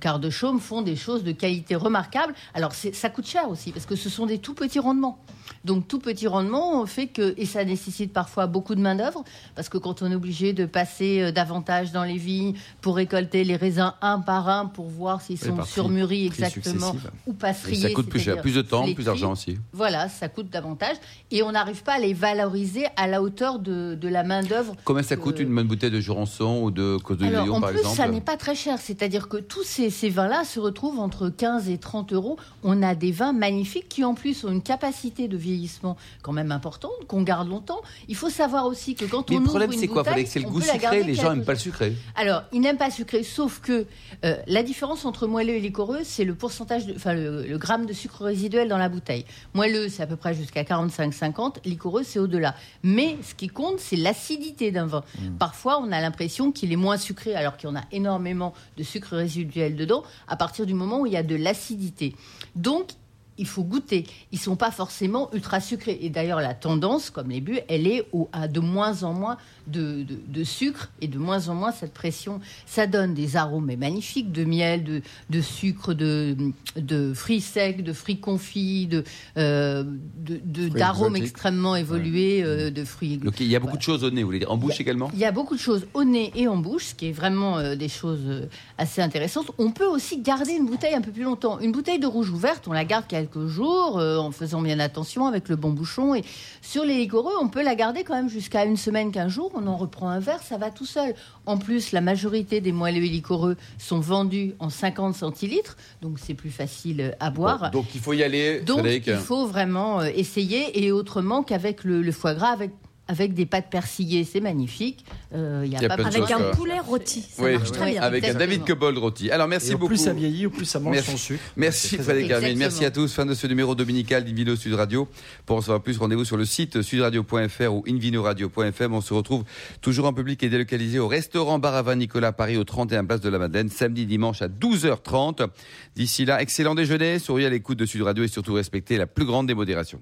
Quart 0.00 0.20
de 0.20 0.30
Chaume, 0.30 0.60
font 0.60 0.82
des 0.82 0.96
choses 0.96 1.24
de 1.24 1.32
qualité 1.32 1.74
remarquable. 1.74 2.34
Alors 2.54 2.72
ça 2.72 3.08
coûte 3.08 3.26
cher 3.26 3.48
aussi, 3.48 3.72
parce 3.72 3.86
que 3.86 3.96
ce 3.96 4.08
sont 4.08 4.26
des 4.26 4.38
tout 4.38 4.54
petits 4.54 4.78
rendements. 4.78 5.18
Donc 5.64 5.86
tout 5.86 5.98
petit 5.98 6.26
rendement 6.26 6.84
fait 6.86 7.06
que, 7.06 7.34
et 7.36 7.46
ça 7.46 7.64
nécessite 7.64 8.12
parfois 8.12 8.46
beaucoup 8.46 8.74
de 8.74 8.80
main 8.80 8.94
d'œuvre, 8.94 9.24
parce 9.54 9.68
que 9.68 9.78
quand 9.78 10.02
on 10.02 10.10
est 10.10 10.14
obligé 10.14 10.52
de 10.52 10.66
passer 10.66 11.30
davantage 11.32 11.92
dans 11.92 12.04
les 12.04 12.16
vignes 12.16 12.54
pour 12.80 12.96
récolter 12.96 13.44
les 13.44 13.56
raisins 13.56 13.92
un 14.00 14.18
par 14.20 14.48
un 14.48 14.66
pour 14.66 14.88
voir 14.88 15.20
s'ils 15.20 15.38
sont 15.50 15.56
par 15.56 15.66
prix- 15.66 16.04
prix 16.06 16.26
exactement 16.26 16.94
ou 17.26 17.32
pas 17.32 17.50
Et 17.50 17.54
striés. 17.54 17.82
ça 17.82 17.90
coûte 17.90 18.08
plus 18.08 18.20
cher, 18.20 18.40
plus 18.40 18.54
de 18.54 18.62
temps, 18.62 18.92
plus 18.92 19.04
d'argent 19.04 19.32
aussi. 19.32 19.58
Voilà, 19.72 20.08
ça 20.08 20.28
coûte 20.28 20.50
davantage 20.50 20.96
et 21.30 21.42
on 21.42 21.52
n'arrive 21.52 21.82
pas 21.82 21.94
à 21.94 21.98
les 21.98 22.14
valoriser 22.14 22.86
à 22.96 23.06
la 23.06 23.22
hauteur 23.22 23.58
de, 23.58 23.94
de 23.94 24.08
la 24.08 24.22
main 24.22 24.42
d'œuvre. 24.42 24.74
Combien 24.84 25.02
ça 25.02 25.16
coûte 25.16 25.38
une 25.40 25.54
bonne 25.54 25.66
bouteille 25.68 25.90
de 25.90 26.00
Jurançon 26.00 26.60
ou 26.62 26.70
de 26.70 26.96
Côte 27.02 27.18
de 27.18 27.26
alors, 27.26 27.46
Lion, 27.46 27.54
en 27.56 27.60
par 27.60 27.70
plus, 27.70 27.78
exemple 27.80 27.96
ça 27.96 28.08
n'est 28.08 28.20
pas 28.20 28.36
très 28.36 28.54
cher. 28.54 28.78
C'est-à-dire 28.78 29.28
que 29.28 29.36
tous 29.36 29.62
ces, 29.64 29.90
ces 29.90 30.08
vins-là 30.08 30.44
se 30.44 30.60
retrouvent 30.60 30.98
entre 30.98 31.28
15 31.28 31.68
et 31.68 31.78
30 31.78 32.12
euros. 32.12 32.36
On 32.62 32.82
a 32.82 32.94
des 32.94 33.12
vins 33.12 33.32
magnifiques 33.32 33.88
qui, 33.88 34.04
en 34.04 34.14
plus, 34.14 34.44
ont 34.44 34.52
une 34.52 34.62
capacité 34.62 35.28
de 35.28 35.36
vieillissement 35.36 35.96
quand 36.22 36.32
même 36.32 36.52
importante, 36.52 36.92
qu'on 37.08 37.22
garde 37.22 37.48
longtemps. 37.48 37.80
Il 38.08 38.16
faut 38.16 38.30
savoir 38.30 38.66
aussi 38.66 38.94
que 38.94 39.04
quand 39.04 39.28
Mais 39.30 39.36
on 39.36 39.40
le 39.40 39.44
problème, 39.46 39.68
ouvre 39.70 39.74
une 39.74 39.80
c'est 39.80 39.88
quoi? 39.88 40.02
Bouteille, 40.02 40.26
C'est 40.26 40.40
le 40.40 40.48
goût 40.48 40.60
sucré. 40.60 41.02
Les 41.02 41.14
gens 41.14 41.30
n'aiment 41.34 41.44
pas 41.44 41.52
le 41.54 41.58
sucré. 41.58 41.94
alors, 42.16 42.42
il 42.52 42.60
n'aime 42.60 42.76
pas 42.76 42.90
sucré, 42.90 43.22
sauf 43.22 43.60
que 43.60 43.86
euh, 44.24 44.36
la 44.46 44.62
différence 44.62 45.04
entre 45.04 45.26
moelleux 45.32 45.54
et 45.54 45.60
liquoreux, 45.60 46.00
c'est 46.04 46.24
le 46.24 46.34
pourcentage, 46.34 46.86
de, 46.86 46.94
enfin 46.94 47.14
le, 47.14 47.46
le 47.46 47.58
gramme 47.58 47.86
de 47.86 47.92
sucre 47.94 48.24
résiduel 48.24 48.68
dans 48.68 48.76
la 48.76 48.90
bouteille. 48.90 49.24
Moelleux, 49.54 49.88
c'est 49.88 50.02
à 50.02 50.06
peu 50.06 50.16
près 50.16 50.34
jusqu'à 50.34 50.62
45-50, 50.62 51.64
liquoreux, 51.64 52.02
c'est 52.04 52.18
au-delà. 52.18 52.54
Mais 52.82 53.16
ce 53.22 53.34
qui 53.34 53.48
compte, 53.48 53.80
c'est 53.80 53.96
l'acidité 53.96 54.70
d'un 54.70 54.86
vin. 54.86 55.02
Parfois, 55.38 55.80
on 55.80 55.90
a 55.90 56.00
l'impression 56.00 56.52
qu'il 56.52 56.70
est 56.70 56.76
moins 56.76 56.98
sucré, 56.98 57.34
alors 57.34 57.56
qu'il 57.56 57.68
y 57.70 57.72
en 57.72 57.76
a 57.76 57.84
énormément 57.92 58.52
de 58.76 58.82
sucre 58.82 59.16
résiduel 59.16 59.74
dedans, 59.74 60.02
à 60.28 60.36
partir 60.36 60.66
du 60.66 60.74
moment 60.74 61.00
où 61.00 61.06
il 61.06 61.14
y 61.14 61.16
a 61.16 61.22
de 61.22 61.34
l'acidité. 61.34 62.14
Donc, 62.54 62.90
il 63.38 63.46
faut 63.46 63.62
goûter. 63.64 64.04
Ils 64.30 64.38
sont 64.38 64.56
pas 64.56 64.70
forcément 64.70 65.30
ultra 65.32 65.60
sucrés. 65.60 65.98
Et 66.02 66.10
d'ailleurs, 66.10 66.40
la 66.40 66.54
tendance, 66.54 67.10
comme 67.10 67.30
les 67.30 67.40
buts, 67.40 67.58
elle 67.68 67.86
est 67.86 68.06
au, 68.12 68.28
à 68.32 68.46
de 68.48 68.60
moins 68.60 69.02
en 69.04 69.12
moins 69.14 69.36
de, 69.66 70.02
de- 70.02 70.18
de 70.28 70.44
sucre 70.44 70.90
et 71.00 71.08
de 71.08 71.18
moins 71.18 71.48
en 71.48 71.54
moins 71.54 71.72
cette 71.72 71.94
pression. 71.94 72.40
Ça 72.66 72.86
donne 72.86 73.14
des 73.14 73.36
arômes 73.36 73.74
magnifiques 73.76 74.32
de 74.32 74.44
miel, 74.44 74.84
de, 74.84 75.02
de 75.30 75.40
sucre, 75.40 75.94
de, 75.94 76.36
de 76.76 77.14
fruits 77.14 77.40
secs, 77.40 77.82
de 77.82 77.92
fruits 77.92 78.18
confits, 78.20 78.86
de, 78.86 79.04
euh, 79.36 79.82
de- 79.84 80.40
de- 80.44 80.68
Fruits 80.68 80.70
d'arômes 80.80 81.16
extrêmement 81.16 81.76
évolués, 81.76 82.42
euh, 82.44 82.70
de 82.70 82.84
fruits 82.84 83.18
Donc 83.18 83.40
il 83.40 83.46
y 83.46 83.56
a 83.56 83.60
beaucoup 83.60 83.76
de 83.76 83.82
choses 83.82 84.04
au 84.04 84.10
nez, 84.10 84.22
vous 84.22 84.28
voulez 84.28 84.38
dire. 84.40 84.50
En 84.50 84.56
bouche 84.56 84.80
également 84.80 85.10
il 85.14 85.18
y 85.18 85.24
a 85.24 85.32
beaucoup 85.32 85.54
de 85.54 85.60
choses 85.60 85.86
au 85.94 86.04
nez 86.04 86.32
et 86.34 86.48
en 86.48 86.56
bouche, 86.56 86.86
ce 86.86 86.94
qui 86.94 87.06
est 87.08 87.12
vraiment 87.12 87.58
euh, 87.58 87.76
des 87.76 87.88
choses 87.88 88.48
assez 88.78 89.00
intéressantes. 89.00 89.50
On 89.58 89.70
peut 89.70 89.86
aussi 89.86 90.20
garder 90.20 90.52
une 90.52 90.66
bouteille 90.66 90.94
un 90.94 91.00
peu 91.00 91.10
plus 91.12 91.22
longtemps. 91.22 91.58
Une 91.60 91.72
bouteille 91.72 91.98
de 91.98 92.06
rouge 92.06 92.30
ouverte, 92.30 92.66
on 92.68 92.72
la 92.72 92.84
garde 92.84 93.06
quelques 93.22 93.46
jours 93.46 93.98
euh, 93.98 94.18
en 94.18 94.30
faisant 94.32 94.60
bien 94.62 94.80
attention 94.80 95.26
avec 95.26 95.48
le 95.48 95.56
bon 95.56 95.70
bouchon. 95.70 96.14
Et 96.14 96.24
sur 96.60 96.84
les 96.84 96.94
liquoreux, 96.94 97.32
on 97.40 97.48
peut 97.48 97.62
la 97.62 97.74
garder 97.74 98.02
quand 98.04 98.14
même 98.14 98.28
jusqu'à 98.28 98.64
une 98.64 98.76
semaine, 98.76 99.12
quinze 99.12 99.30
jours. 99.30 99.52
On 99.54 99.66
en 99.66 99.76
reprend 99.76 100.08
un 100.08 100.18
verre, 100.18 100.42
ça 100.42 100.58
va 100.58 100.70
tout 100.70 100.86
seul. 100.86 101.14
En 101.46 101.56
plus, 101.56 101.92
la 101.92 102.00
majorité 102.00 102.60
des 102.60 102.72
moelleux 102.72 103.04
et 103.04 103.08
liquoreux 103.08 103.56
sont 103.78 104.00
vendus 104.00 104.54
en 104.58 104.70
50 104.70 105.14
centilitres, 105.14 105.76
donc 106.00 106.18
c'est 106.18 106.34
plus 106.34 106.50
facile 106.50 107.16
à 107.20 107.30
boire. 107.30 107.70
Donc 107.70 107.94
il 107.94 108.00
faut 108.00 108.12
y 108.12 108.22
aller, 108.22 108.60
Donc, 108.60 108.80
Frédéric. 108.80 109.06
il 109.06 109.16
faut 109.16 109.46
vraiment 109.46 110.00
euh, 110.00 110.08
essayer, 110.14 110.84
et 110.84 110.92
autrement 110.92 111.42
qu'avec 111.42 111.84
le, 111.84 112.02
le 112.02 112.12
foie 112.12 112.34
gras, 112.34 112.50
avec, 112.50 112.70
avec 113.08 113.34
des 113.34 113.46
pâtes 113.46 113.68
persillées, 113.70 114.24
c'est 114.24 114.40
magnifique. 114.40 115.04
Euh, 115.34 115.62
Il 115.64 115.72
y 115.72 115.76
a 115.76 115.78
Il 115.78 115.82
y 115.82 115.86
a 115.86 115.96
pas 115.96 116.04
Avec 116.06 116.30
un 116.30 116.50
poulet 116.52 116.78
rôti. 116.78 117.22
Ça 117.28 117.42
Oui, 117.42 117.52
marche 117.54 117.72
très 117.72 117.90
bien. 117.92 118.02
avec 118.02 118.24
un. 118.24 118.34
David 118.34 118.64
Cobold 118.64 118.96
rôti. 118.96 119.30
Alors 119.30 119.48
merci 119.48 119.70
Et 119.70 119.74
au 119.74 119.78
beaucoup. 119.78 119.88
plus 119.88 119.96
ça 119.98 120.12
vieillit, 120.12 120.46
au 120.46 120.50
plus 120.50 120.64
ça 120.64 120.78
mange 120.80 120.94
Merci. 120.94 121.10
son 121.10 121.16
sucre. 121.16 121.42
Merci 121.56 121.98
Frédéric 121.98 122.30
Hermine. 122.30 122.58
Merci 122.58 122.84
à 122.84 122.90
tous. 122.90 123.12
Fin 123.12 123.26
de 123.26 123.34
ce 123.34 123.46
numéro 123.46 123.74
dominical 123.74 124.24
d'Invino 124.24 124.56
Sud 124.56 124.74
Radio. 124.74 125.08
Pour 125.46 125.56
en 125.56 125.60
savoir 125.60 125.82
plus, 125.82 125.98
rendez-vous 125.98 126.24
sur 126.24 126.36
le 126.36 126.44
site 126.44 126.80
sudradio.fr 126.82 127.72
ou 127.72 127.84
invinoradio.fm. 127.88 128.94
On 128.94 129.00
se 129.00 129.12
retrouve 129.14 129.44
toujours 129.80 130.06
en 130.06 130.12
public 130.12 130.42
et 130.42 130.48
délocalisé 130.48 130.98
au 130.98 131.08
restaurant 131.08 131.58
Baravin 131.58 131.96
Nicolas 131.96 132.32
Paris 132.32 132.56
au 132.56 132.64
31 132.64 133.04
place 133.04 133.20
de 133.20 133.28
la 133.28 133.38
Madeleine, 133.38 133.68
samedi 133.68 134.06
dimanche 134.06 134.42
à 134.42 134.48
12h30. 134.48 135.48
D'ici 135.96 136.24
là, 136.24 136.40
excellent 136.40 136.74
déjeuner, 136.74 137.18
souriez 137.18 137.46
à 137.46 137.50
l'écoute 137.50 137.78
de 137.78 137.86
Sud 137.86 138.02
Radio 138.02 138.24
et 138.24 138.28
surtout 138.28 138.54
respectez 138.54 138.96
la 138.96 139.06
plus 139.06 139.24
grande 139.24 139.46
démodération. 139.46 140.00